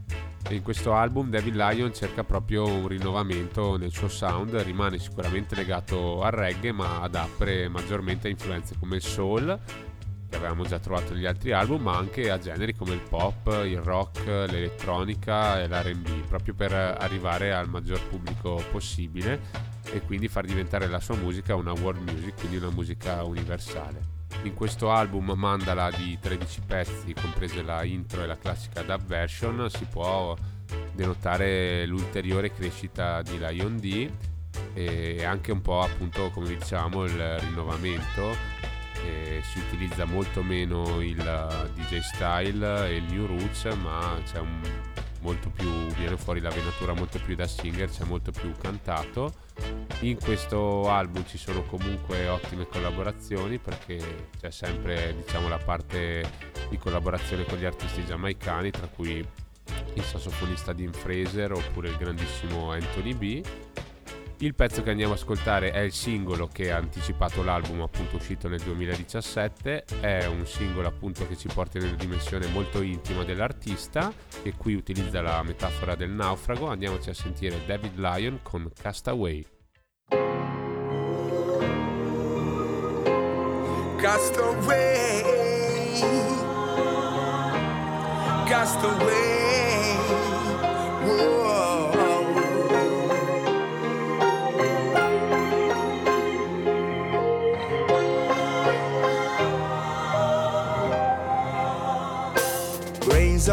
[0.48, 5.54] E in questo album David Lion cerca proprio un rinnovamento nel suo sound, rimane sicuramente
[5.54, 9.58] legato al reggae ma adapre maggiormente a influenze come il soul
[10.32, 13.78] che avevamo già trovato negli altri album, ma anche a generi come il pop, il
[13.78, 20.88] rock, l'elettronica e l'RB, proprio per arrivare al maggior pubblico possibile e quindi far diventare
[20.88, 24.20] la sua musica una world music, quindi una musica universale.
[24.44, 29.68] In questo album Mandala di 13 pezzi, comprese la intro e la classica dub version,
[29.68, 30.34] si può
[30.94, 34.10] denotare l'ulteriore crescita di Lion D
[34.72, 38.70] e anche un po' appunto come dicevamo il rinnovamento
[39.42, 44.60] si utilizza molto meno il DJ style e il new roots ma c'è un
[45.22, 49.34] molto più viene fuori la venatura molto più da singer c'è molto più cantato.
[50.00, 56.28] In questo album ci sono comunque ottime collaborazioni perché c'è sempre diciamo la parte
[56.68, 59.24] di collaborazione con gli artisti giamaicani tra cui
[59.94, 63.42] il sassofonista Dean Fraser oppure il grandissimo Anthony B
[64.42, 68.48] il pezzo che andiamo ad ascoltare è il singolo che ha anticipato l'album appunto uscito
[68.48, 74.12] nel 2017, è un singolo appunto che ci porta in una dimensione molto intima dell'artista
[74.42, 79.46] e qui utilizza la metafora del naufrago, andiamoci a sentire David Lyon con Castaway.
[83.96, 85.22] Castaway,
[88.48, 89.96] castaway.
[91.04, 91.41] Whoa.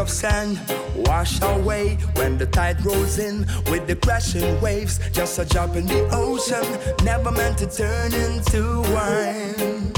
[0.00, 0.58] Of sand
[1.06, 3.40] wash away when the tide rolls in
[3.70, 4.98] with the crashing waves.
[5.12, 6.64] Just a drop in the ocean,
[7.04, 9.92] never meant to turn into wine.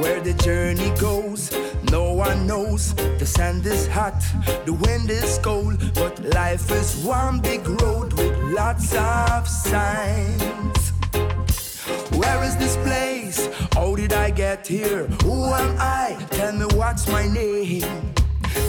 [0.00, 1.52] Where the journey goes,
[1.90, 2.94] no one knows.
[2.94, 4.18] The sand is hot,
[4.64, 10.92] the wind is cold, but life is one big road with lots of signs.
[12.16, 13.46] Where is this place?
[13.74, 15.06] How did I get here?
[15.24, 16.16] Who am I?
[16.30, 18.14] Tell me what's my name.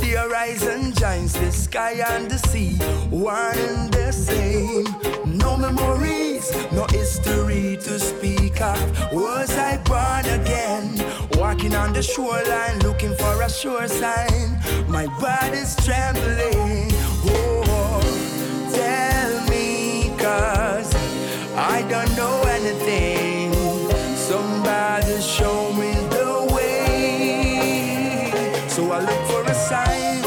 [0.02, 2.76] The horizon joins the sky and the sea,
[3.10, 4.86] one and the same.
[5.26, 8.80] No memories, no history to speak of.
[9.14, 10.88] Was I born again?
[11.34, 14.60] Walking on the shoreline, looking for a sure sign.
[14.88, 16.92] My body's trembling.
[17.26, 18.02] Oh,
[18.74, 20.94] tell me, cause
[21.56, 22.47] I don't know
[29.68, 30.24] sign,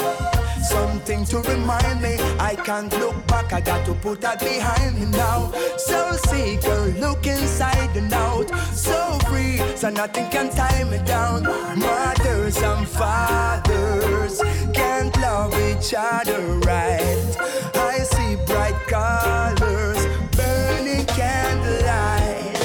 [0.63, 2.17] something to remind me.
[2.39, 5.51] I can't look back, I got to put that behind me now.
[5.79, 8.49] So seeker, look inside and out.
[8.75, 11.45] So free, so nothing can tie me down.
[11.79, 14.43] Mothers and fathers
[14.75, 17.37] can't love each other right.
[17.75, 20.01] I see bright colors
[20.37, 22.59] burning candlelight.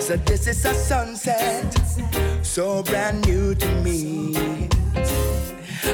[0.00, 1.72] So this is a sunset,
[2.42, 4.73] so brand new to me.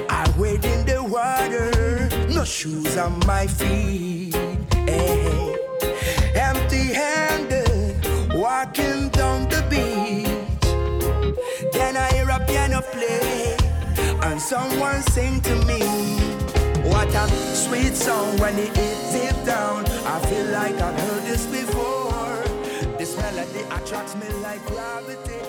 [0.09, 4.35] I wade in the water, no shoes on my feet.
[4.35, 4.87] Eh.
[4.87, 5.57] Hey.
[6.35, 10.29] Empty handed, walking down the beach.
[11.73, 13.57] Then I hear a piano play,
[14.23, 15.83] and someone sing to me.
[16.91, 19.85] What a sweet song when it hits deep down.
[20.07, 22.43] I feel like I've heard this before.
[22.99, 25.41] This melody attracts me like gravity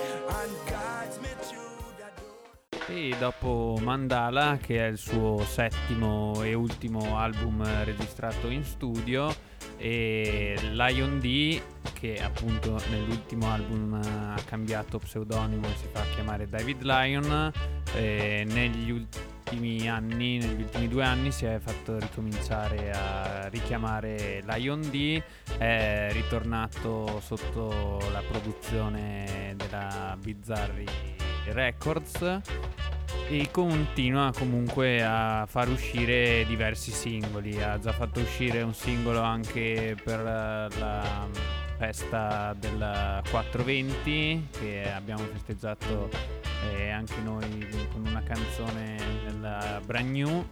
[2.93, 9.33] E dopo Mandala, che è il suo settimo e ultimo album registrato in studio,
[9.77, 11.61] e Lion D,
[11.93, 17.51] che appunto nell'ultimo album ha cambiato pseudonimo e si fa chiamare David Lion,
[17.95, 24.81] e negli ultimi anni, negli ultimi due anni si è fatto ricominciare a richiamare Lion
[24.81, 25.21] D,
[25.57, 32.41] è ritornato sotto la produzione della Bizzarri Records
[33.29, 37.61] e continua comunque a far uscire diversi singoli.
[37.61, 41.27] Ha già fatto uscire un singolo anche per la
[41.77, 46.09] festa del 420 che abbiamo festeggiato
[46.69, 50.45] eh, anche noi con una canzone della Brand New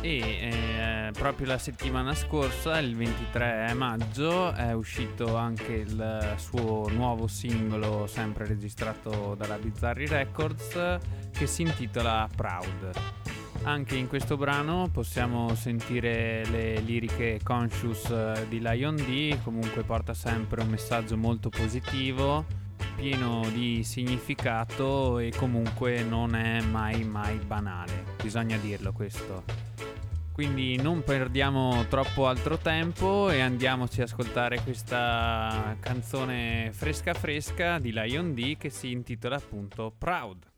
[0.00, 7.26] e eh, proprio la settimana scorsa, il 23 maggio, è uscito anche il suo nuovo
[7.26, 10.98] singolo, sempre registrato dalla Bizzarri Records,
[11.32, 12.90] che si intitola Proud.
[13.62, 20.14] Anche in questo brano possiamo sentire le liriche conscious eh, di Lion D, comunque porta
[20.14, 22.46] sempre un messaggio molto positivo,
[23.00, 29.42] pieno di significato e comunque non è mai mai banale, bisogna dirlo questo.
[30.30, 37.90] Quindi non perdiamo troppo altro tempo e andiamoci ad ascoltare questa canzone fresca fresca di
[37.90, 40.49] Lion D che si intitola appunto Proud.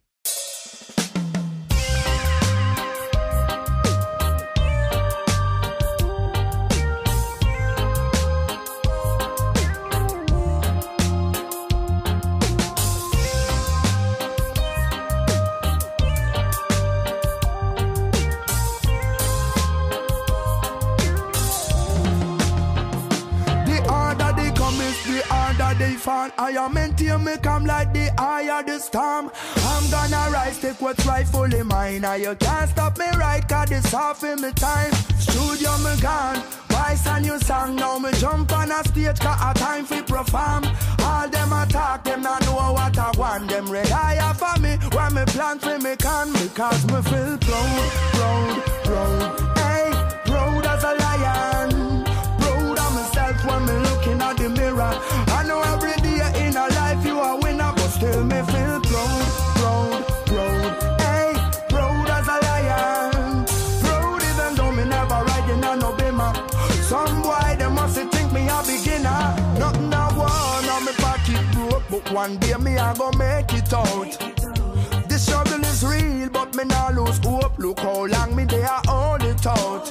[26.39, 29.31] I am to me come like the eye of the storm.
[29.57, 32.03] I'm gonna rise, take what's rightfully mine.
[32.03, 34.93] Now you can't stop me right, cause this half in me time.
[35.18, 36.43] Studio me gone.
[36.68, 40.64] Voice a new song, now me jump on a stage, cause a time for perform.
[41.01, 43.49] All them attack, them not know what I want.
[43.49, 48.12] Them rely for me, when me plan for me can, because me feel proud,
[72.13, 75.09] one day me I go make it out.
[75.09, 77.59] This struggle is real, but me not lose hope.
[77.59, 79.91] Look how long me they are hold it out.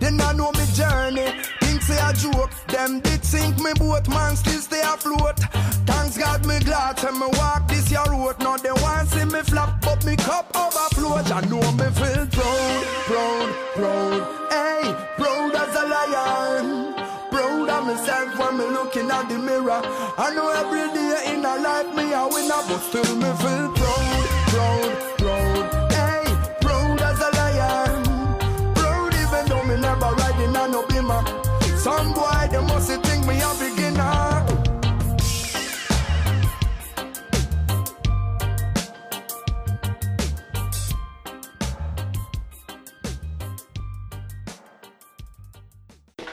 [0.00, 1.32] They not know me journey.
[1.60, 2.50] Think say a joke.
[2.68, 5.38] Them did sink me boat, man still stay afloat.
[5.86, 8.38] Thanks God me glad to me walk this your road.
[8.40, 11.16] Now they want see me flop, but me cup overflow.
[11.16, 14.50] I know me feel proud, proud, proud.
[14.50, 17.01] Hey, proud as a lion.
[17.32, 19.80] Proud of myself when me looking at the mirror.
[20.18, 24.26] I know every day in a life me a winner, but still me feel proud,
[24.52, 25.11] proud.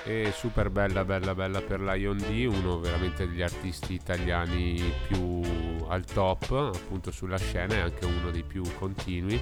[0.09, 5.39] E super bella, bella, bella per Lion D, uno veramente degli artisti italiani più
[5.87, 9.39] al top, appunto sulla scena e anche uno dei più continui.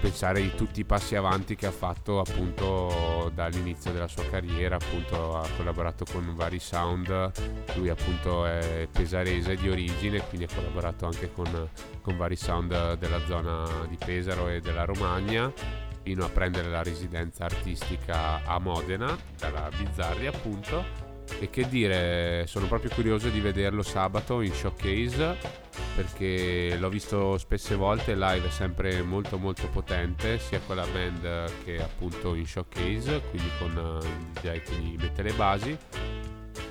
[0.00, 5.36] Pensare di tutti i passi avanti che ha fatto appunto dall'inizio della sua carriera, appunto
[5.36, 7.32] ha collaborato con vari sound,
[7.74, 11.68] lui appunto è pesarese di origine, quindi ha collaborato anche con,
[12.00, 15.79] con vari sound della zona di Pesaro e della Romagna
[16.10, 21.08] fino a prendere la residenza artistica a Modena, dalla Bizzarri appunto.
[21.38, 25.36] E che dire, sono proprio curioso di vederlo sabato in showcase
[25.94, 31.62] perché l'ho visto spesse volte, live è sempre molto molto potente, sia con la band
[31.62, 35.78] che appunto in showcase, quindi con il DJ che gli mette le basi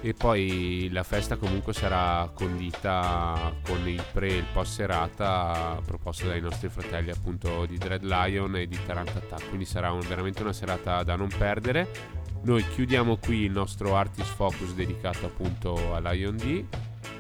[0.01, 6.27] e poi la festa comunque sarà condita con il pre e il post serata proposto
[6.27, 10.41] dai nostri fratelli appunto di Dread Lion e di Tarant Attack quindi sarà un, veramente
[10.41, 12.17] una serata da non perdere.
[12.41, 16.63] Noi chiudiamo qui il nostro artist focus dedicato appunto a Lion D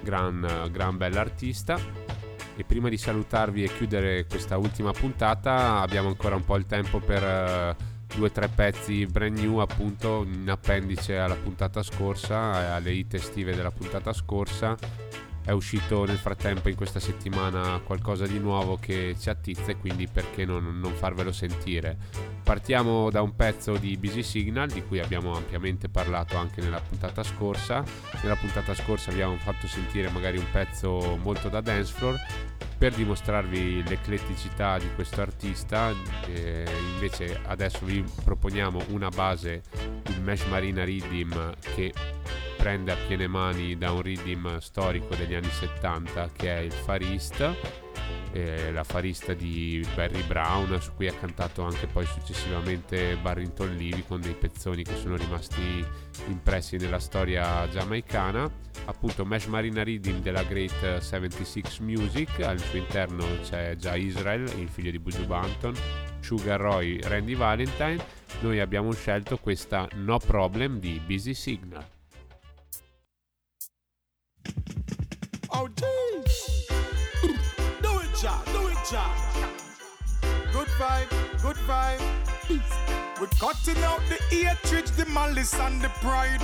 [0.01, 1.77] gran, gran bell'artista.
[2.55, 6.99] E prima di salutarvi e chiudere questa ultima puntata abbiamo ancora un po' il tempo
[6.99, 7.75] per
[8.15, 13.13] due o tre pezzi brand new appunto in appendice alla puntata scorsa, eh, alle hit
[13.13, 14.77] estive della puntata scorsa.
[15.43, 20.07] È uscito nel frattempo in questa settimana qualcosa di nuovo che ci attizza e quindi
[20.07, 21.97] perché non, non farvelo sentire.
[22.43, 27.23] Partiamo da un pezzo di Busy Signal di cui abbiamo ampiamente parlato anche nella puntata
[27.23, 27.83] scorsa.
[28.21, 32.19] Nella puntata scorsa abbiamo fatto sentire magari un pezzo molto da dance floor
[32.79, 35.91] per dimostrarvi l'ecletticità di questo artista
[36.27, 39.61] eh, invece adesso vi proponiamo una base
[40.07, 41.93] il Mesh Marina Riddim che
[42.55, 47.01] prende a piene mani da un riddim storico degli anni 70 che è il Far
[47.01, 47.88] East
[48.31, 48.83] eh, la
[49.33, 54.83] di Barry Brown su cui ha cantato anche poi successivamente Barrington Levy con dei pezzoni
[54.83, 55.85] che sono rimasti
[56.27, 58.49] impressi nella storia giamaicana.
[58.85, 64.69] Appunto Mesh Marina Reading della Great 76 Music al suo interno c'è già Israel il
[64.69, 65.73] figlio di Buju Banton
[66.19, 68.03] Sugar Roy Randy Valentine.
[68.41, 71.85] Noi abbiamo scelto questa No Problem di Busy Signal.
[75.47, 75.69] Oh
[78.21, 78.77] job, do it.
[80.51, 81.09] Good vibe,
[81.41, 82.01] good vibe.
[83.19, 86.41] We're cutting out the hatred, the malice and the pride.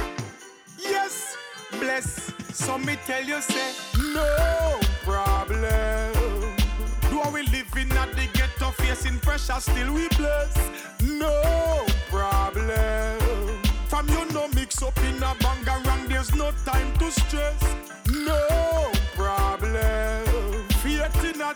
[0.77, 1.35] Yes,
[1.71, 2.31] bless.
[2.53, 3.73] So me tell you, say,
[4.13, 6.13] no problem.
[7.09, 10.55] Do we living at the ghetto facing pressure, still we bless?
[11.01, 13.19] No problem.
[13.87, 17.63] From you no mix up in a bangarang, there's no time to stress.
[18.07, 18.94] No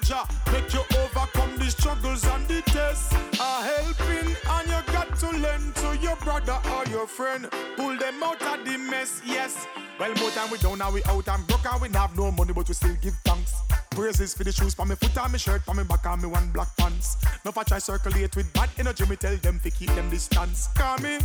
[0.02, 3.14] Jah make you overcome the struggles and the tests.
[3.39, 7.47] A helping and you got to lend to your brother or your friend.
[7.76, 9.68] Pull them out of the mess, yes.
[10.00, 12.54] Well, more time we down, now we out and broke and we have no money,
[12.54, 13.56] but we still give thanks.
[14.00, 16.28] Praises for the shoes for me foot on me shirt, for me back on me
[16.28, 17.18] one black pants.
[17.43, 20.70] If I try circulate with bad energy, me tell them to keep them distance.
[20.74, 21.18] Come me,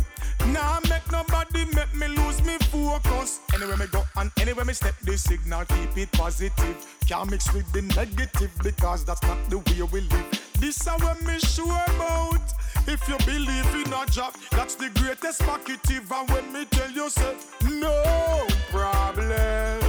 [0.47, 3.39] nah make nobody make me lose me focus.
[3.53, 6.85] Anywhere me go and anywhere me step, the signal keep it positive.
[7.07, 10.25] Can't mix with the negative because that's not the way we live.
[10.59, 12.43] This is what me sure about.
[12.87, 16.11] If you believe in a job, that's the greatest positive.
[16.11, 19.79] And when me tell yourself, no problem.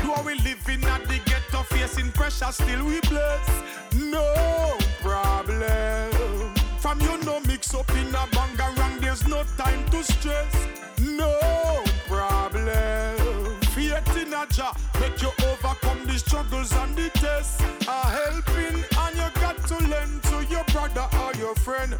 [0.00, 1.29] Do we living at the
[1.60, 3.62] ghetto facing pressure, still we bless?
[3.94, 6.54] No problem.
[6.78, 10.66] From you no mix up in a bangarang, there's no time to stress.
[10.98, 13.60] No problem.
[13.74, 17.62] Faith in a job, make you overcome the struggles and the tests.
[17.88, 21.96] A helping and you got to lend to your brother or your friend.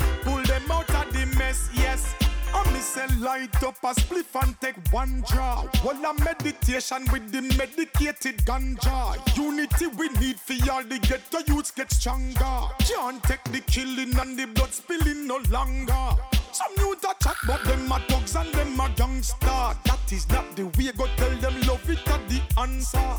[2.80, 5.64] I say light up a spliff and take one draw.
[5.82, 9.36] While a meditation with the medicated ganja.
[9.36, 12.72] Unity we need for all the ghetto youths get stronger.
[12.78, 16.16] Can't take the killing and the blood spilling no longer.
[16.52, 19.76] Some youth a chat but them a thugs and them a gangster.
[19.84, 20.92] That is not the way.
[20.96, 23.14] Go tell them love it at the answer.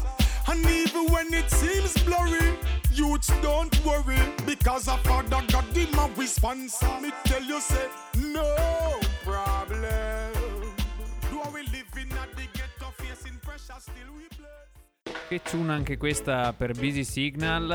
[0.48, 2.58] And even when it seems blurry,
[2.92, 7.00] youths don't worry because a father God him a we sponsor.
[7.00, 7.88] Me tell you say
[8.18, 9.51] no problem.
[15.32, 17.66] Che tune anche questa per Busy Signal,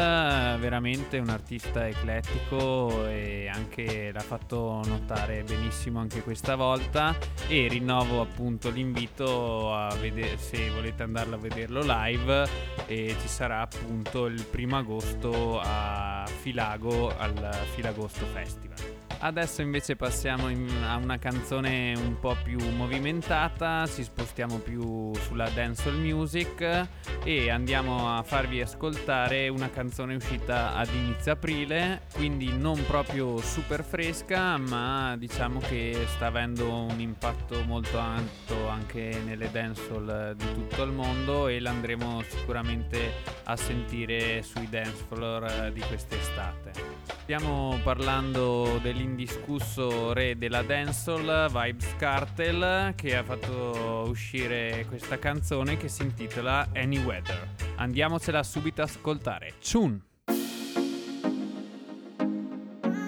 [0.60, 7.16] veramente un artista eclettico e anche l'ha fatto notare benissimo anche questa volta
[7.48, 12.46] e rinnovo appunto l'invito a vedere se volete andarlo a vederlo live
[12.86, 18.95] e ci sarà appunto il primo agosto a Filago al Filagosto Festival.
[19.18, 25.48] Adesso invece passiamo in- a una canzone un po' più movimentata, ci spostiamo più sulla
[25.48, 26.86] dancehall music
[27.24, 33.82] e andiamo a farvi ascoltare una canzone uscita ad inizio aprile, quindi non proprio super
[33.82, 40.82] fresca, ma diciamo che sta avendo un impatto molto alto anche nelle dancehall di tutto
[40.84, 43.12] il mondo e l'andremo sicuramente
[43.44, 46.72] a sentire sui dance floor di quest'estate.
[47.22, 55.88] Stiamo parlando dell'indiscusso re della dancehall, Vibes Cartel, che ha fatto uscire questa canzone che
[55.88, 57.48] si intitola Any Weather.
[57.76, 59.54] Andiamocela subito a ascoltare.
[59.60, 60.02] Chun!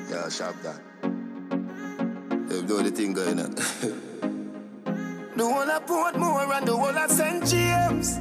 [0.09, 0.81] Yeah, sharp that.
[2.47, 3.55] They do the thing going on.
[5.37, 7.45] The one I Portmore and the one I St.
[7.45, 8.19] James.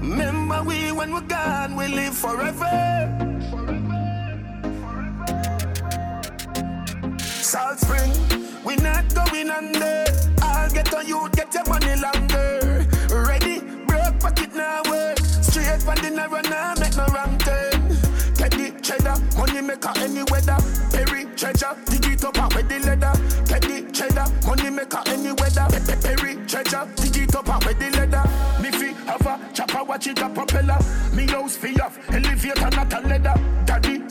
[0.00, 3.37] Remember we when we're gone, we live forever.
[7.48, 8.12] Salt Spring,
[8.62, 10.04] we not going under.
[10.42, 12.86] I'll get on you, get your money longer.
[13.08, 15.18] Ready, broke pocket now work.
[15.18, 17.88] Straight from the narrow now, make no wrong turn.
[18.36, 20.58] Get cheddar, money maker any weather.
[20.92, 23.12] Perry treasure, dig it up out with the leather.
[23.46, 25.66] The cheddar, money maker any weather.
[25.70, 28.24] Pe- pe- Perry treasure, dig it up out with the leather.
[28.60, 30.76] Me fi have a chopper, watch it a propeller.
[31.14, 33.37] Me house fi off, elevator not a leather.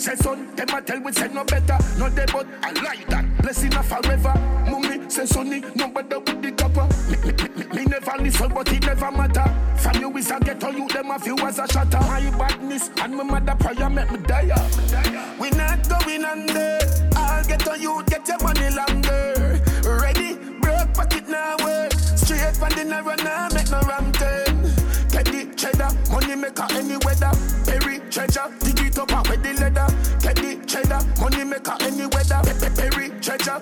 [0.08, 1.78] Say son, them a tell we say no better.
[2.00, 3.26] No they but I like that.
[3.42, 4.34] Blessing a forever.
[4.72, 6.88] Mummy say sonny, no better with the copper.
[7.76, 9.44] Me never listen, but it never matter.
[9.76, 12.00] From you is a ghetto, you them a few as a shatter.
[12.00, 15.36] My badness and my mother prayer make me die.
[15.42, 16.87] We not going under.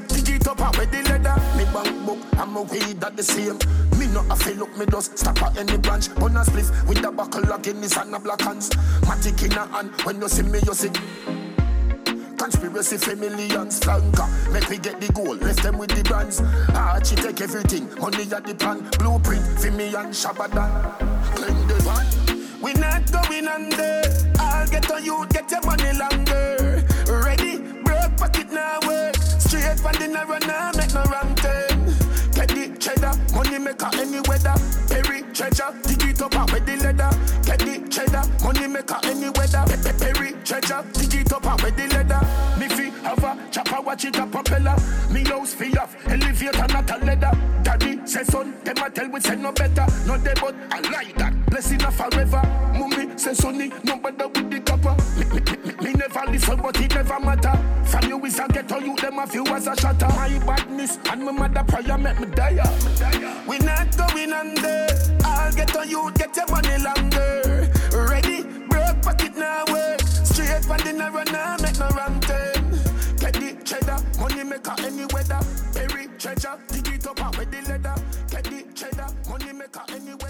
[0.07, 1.35] Dig it up out with the leather.
[1.57, 3.57] Me bank book, I'm a weed at the same.
[3.97, 6.09] Me not a feel up, me just stop at any branch.
[6.21, 8.69] On a spliff with a buckle of Guinness and a black hands.
[9.07, 10.91] Matic in a hand, when you see me, you see.
[12.37, 14.27] Conspiracy family millions flanker.
[14.53, 16.41] Make we get the goal, left them with the brands.
[16.75, 18.87] Archie take everything, money at the plan.
[18.99, 20.99] Blueprint for me and Shabadan.
[21.35, 22.25] Claim the one.
[22.61, 24.01] We not going under.
[24.39, 26.83] I'll get on you, get your money longer.
[27.07, 29.04] Ready, broke pocket now eh.
[29.83, 29.95] Work.
[29.95, 31.85] Straight from the narrow now, make no wrong turn.
[32.33, 34.55] Get the cheddar, money maker any weather.
[34.89, 37.09] Perry treasure, dig it up out with the leather.
[37.43, 39.63] Get the cheddar, money maker any weather.
[39.67, 42.19] Pe- pe- Perry treasure, dig it up out with the leather.
[42.59, 44.75] Me fi have a chopper, watch it a propeller.
[45.11, 47.31] Me house fi off, elevator not a leather.
[47.63, 49.85] Daddy say son, them a tell we say no better.
[50.05, 51.33] No they but I like that.
[51.47, 52.41] Blessing a forever.
[52.77, 55.54] Mummy say sonny, no better with the copper.
[55.85, 57.85] Me, never listen, but it never matter.
[57.85, 60.07] From you is a ghetto, you them a few as a shatter.
[60.07, 63.45] My badness and my mother prayer make me die.
[63.47, 64.87] We not going under.
[65.23, 67.69] I'll get on you, get your money longer.
[67.93, 70.01] Ready, broke pocket now work.
[70.01, 72.71] Straight from the narrow now, make no wrong turn.
[73.17, 75.39] Get the cheddar, money maker any weather.
[75.73, 77.95] Perry treasure, dig it up out with the leather.
[78.29, 80.24] Get the cheddar, money maker any weather.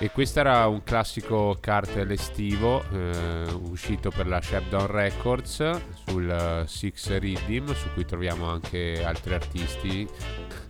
[0.00, 6.62] E questo era un classico cartel estivo eh, uscito per la Shepdown Records sul eh,
[6.68, 10.08] Six Rhythm su cui troviamo anche altri artisti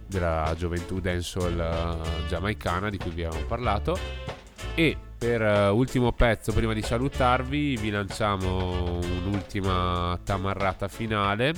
[0.07, 3.99] della gioventù dancehall eh, giamaicana di cui vi abbiamo parlato.
[4.75, 11.53] E per eh, ultimo pezzo prima di salutarvi vi lanciamo un'ultima tamarrata finale.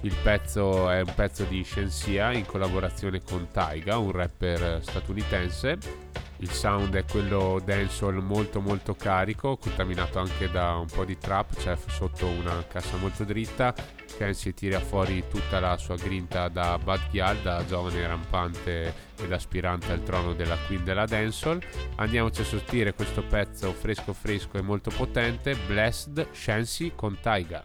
[0.00, 6.08] Il pezzo è un pezzo di Shensia in collaborazione con Taiga un rapper statunitense
[6.40, 11.54] il sound è quello dancehall molto molto carico, contaminato anche da un po' di trap,
[11.56, 13.74] c'è sotto una cassa molto dritta.
[14.16, 19.92] Kenzie tira fuori tutta la sua grinta da Bad Gyal, da giovane rampante ed aspirante
[19.92, 21.62] al trono della queen della dancehall.
[21.96, 27.64] Andiamoci a sentire questo pezzo fresco fresco e molto potente, Blessed Shancy con Taiga.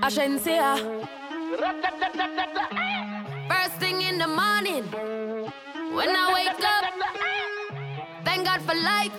[0.00, 1.23] Agencia.
[3.48, 4.84] First thing in the morning,
[5.94, 6.84] when I wake up,
[8.24, 9.12] thank God for life.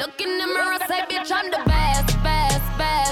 [0.00, 3.11] Look in the mirror, say, bitch, I'm the best, best, best,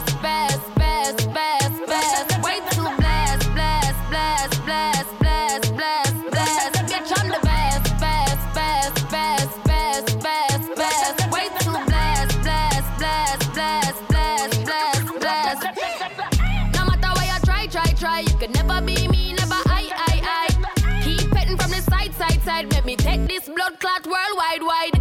[18.00, 21.02] try, you could never be me, never I, I, I.
[21.04, 22.72] Keep petting from the side, side, side.
[22.72, 24.99] Make me take this blood clot worldwide wide.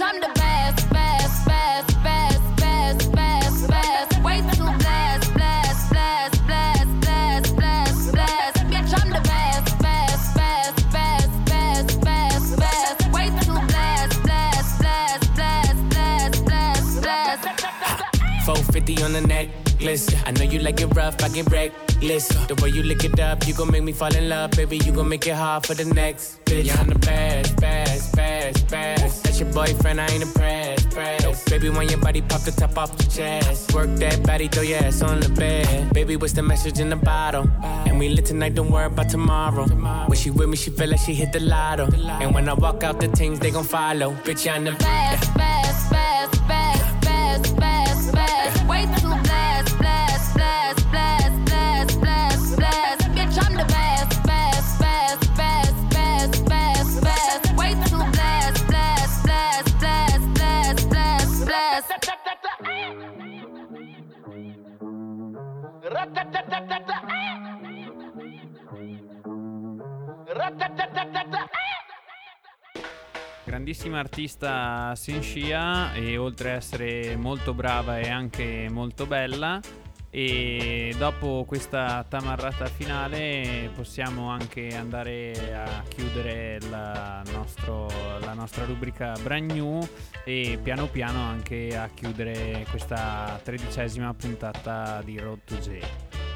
[0.00, 4.22] I'm the best, best, best, best, best, best, best.
[4.22, 8.58] Way too blessed, blessed, blessed, blessed, blessed, blessed, blessed.
[8.70, 13.12] Bitch, I'm the best, best, best, best, best, best, best.
[13.12, 18.46] Way too blessed, blessed, blessed, blessed, blessed, blessed, blessed.
[18.46, 19.48] 450 on the neck,
[19.80, 20.14] necklace.
[20.26, 22.28] I know you like it rough, I get reckless.
[22.28, 24.78] The way you lick it up, you gon' make me fall in love, baby.
[24.78, 26.66] You gon' make it hard for the next bitch.
[26.66, 29.27] Yeah, I'm the best, best, best, best.
[29.38, 31.24] Your boyfriend, I ain't impressed, pressed.
[31.24, 33.72] Oh, baby, when your body pop the top off the chest.
[33.72, 35.92] Work that body, throw your ass on the bed.
[35.92, 37.48] Baby, what's the message in the bottle?
[37.62, 39.64] And we lit tonight, don't worry about tomorrow.
[40.08, 41.88] When she with me, she feel like she hit the lotto.
[42.20, 44.12] And when I walk out, the things they gon' follow.
[44.24, 48.66] Bitch, I'm the best, best, best, best, best, best, best.
[48.66, 48.86] Way
[73.44, 79.60] Grandissima artista Senshia e oltre a essere molto brava è anche molto bella
[80.10, 89.14] e dopo questa tamarrata finale possiamo anche andare a chiudere la, nostro- la nostra rubrica
[89.22, 89.86] brand new
[90.24, 96.27] e piano piano anche a chiudere questa tredicesima puntata di Road to J.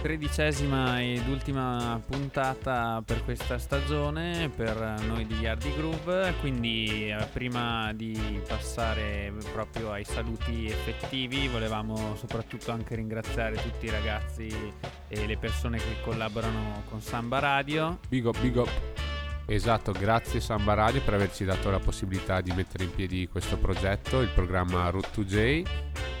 [0.00, 4.76] Tredicesima ed ultima puntata per questa stagione per
[5.06, 12.70] noi di Yardi Groove, quindi eh, prima di passare proprio ai saluti effettivi volevamo soprattutto
[12.70, 14.48] anche ringraziare tutti i ragazzi
[15.08, 17.98] e le persone che collaborano con Samba Radio.
[18.08, 19.17] Big up, big up.
[19.50, 24.20] Esatto, grazie Samba Radio per averci dato la possibilità di mettere in piedi questo progetto,
[24.20, 25.62] il programma Root to J.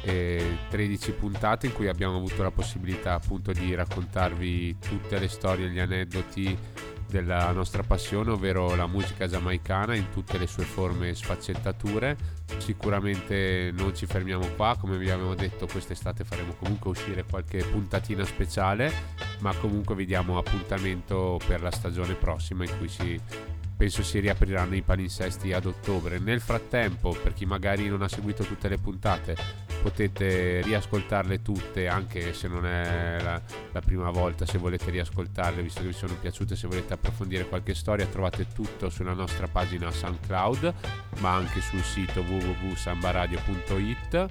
[0.02, 5.68] E 13 puntate in cui abbiamo avuto la possibilità appunto di raccontarvi tutte le storie,
[5.68, 6.56] gli aneddoti
[7.08, 12.16] della nostra passione, ovvero la musica giamaicana in tutte le sue forme e sfaccettature.
[12.58, 18.24] Sicuramente non ci fermiamo qua, come vi abbiamo detto quest'estate faremo comunque uscire qualche puntatina
[18.24, 18.92] speciale,
[19.40, 23.20] ma comunque vi diamo appuntamento per la stagione prossima in cui si
[23.78, 26.18] penso si riapriranno i palinsesti ad ottobre.
[26.18, 29.36] Nel frattempo, per chi magari non ha seguito tutte le puntate,
[29.80, 35.82] potete riascoltarle tutte, anche se non è la, la prima volta, se volete riascoltarle, visto
[35.82, 40.74] che vi sono piaciute, se volete approfondire qualche storia, trovate tutto sulla nostra pagina SoundCloud,
[41.20, 44.26] ma anche sul sito www.sambaradio.it.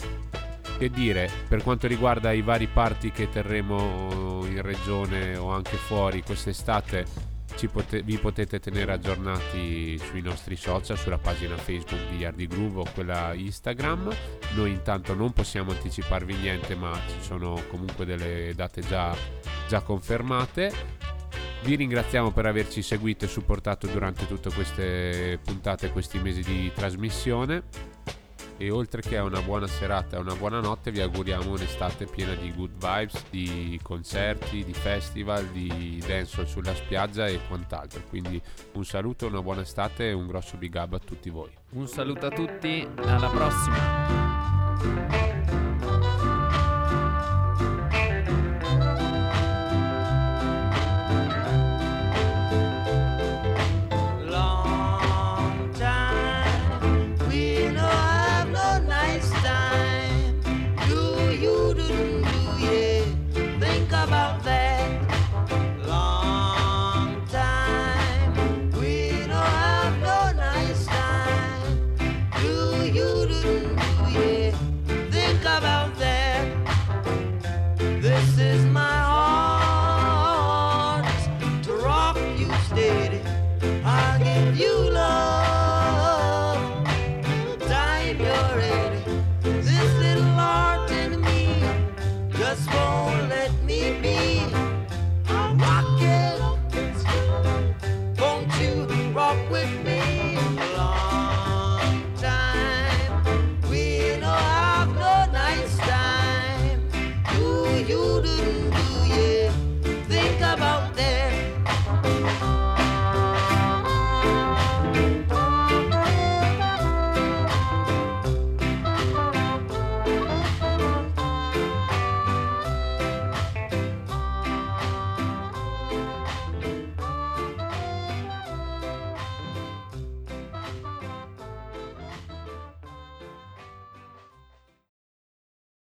[0.78, 6.22] Che dire, per quanto riguarda i vari party che terremo in regione o anche fuori
[6.22, 12.82] quest'estate, pote- vi potete tenere aggiornati sui nostri social, sulla pagina Facebook di Yardi Groove
[12.82, 14.16] o quella Instagram.
[14.54, 19.16] Noi intanto non possiamo anticiparvi niente, ma ci sono comunque delle date già,
[19.68, 20.72] già confermate.
[21.64, 27.64] Vi ringraziamo per averci seguito e supportato durante tutte queste puntate, questi mesi di trasmissione.
[28.58, 32.34] E oltre che a una buona serata e una buona notte, vi auguriamo un'estate piena
[32.34, 38.02] di good vibes, di concerti, di festival, di dancehall sulla spiaggia e quant'altro.
[38.10, 38.42] Quindi
[38.74, 41.52] un saluto, una buona estate e un grosso big up a tutti voi.
[41.72, 45.27] Un saluto a tutti, alla prossima!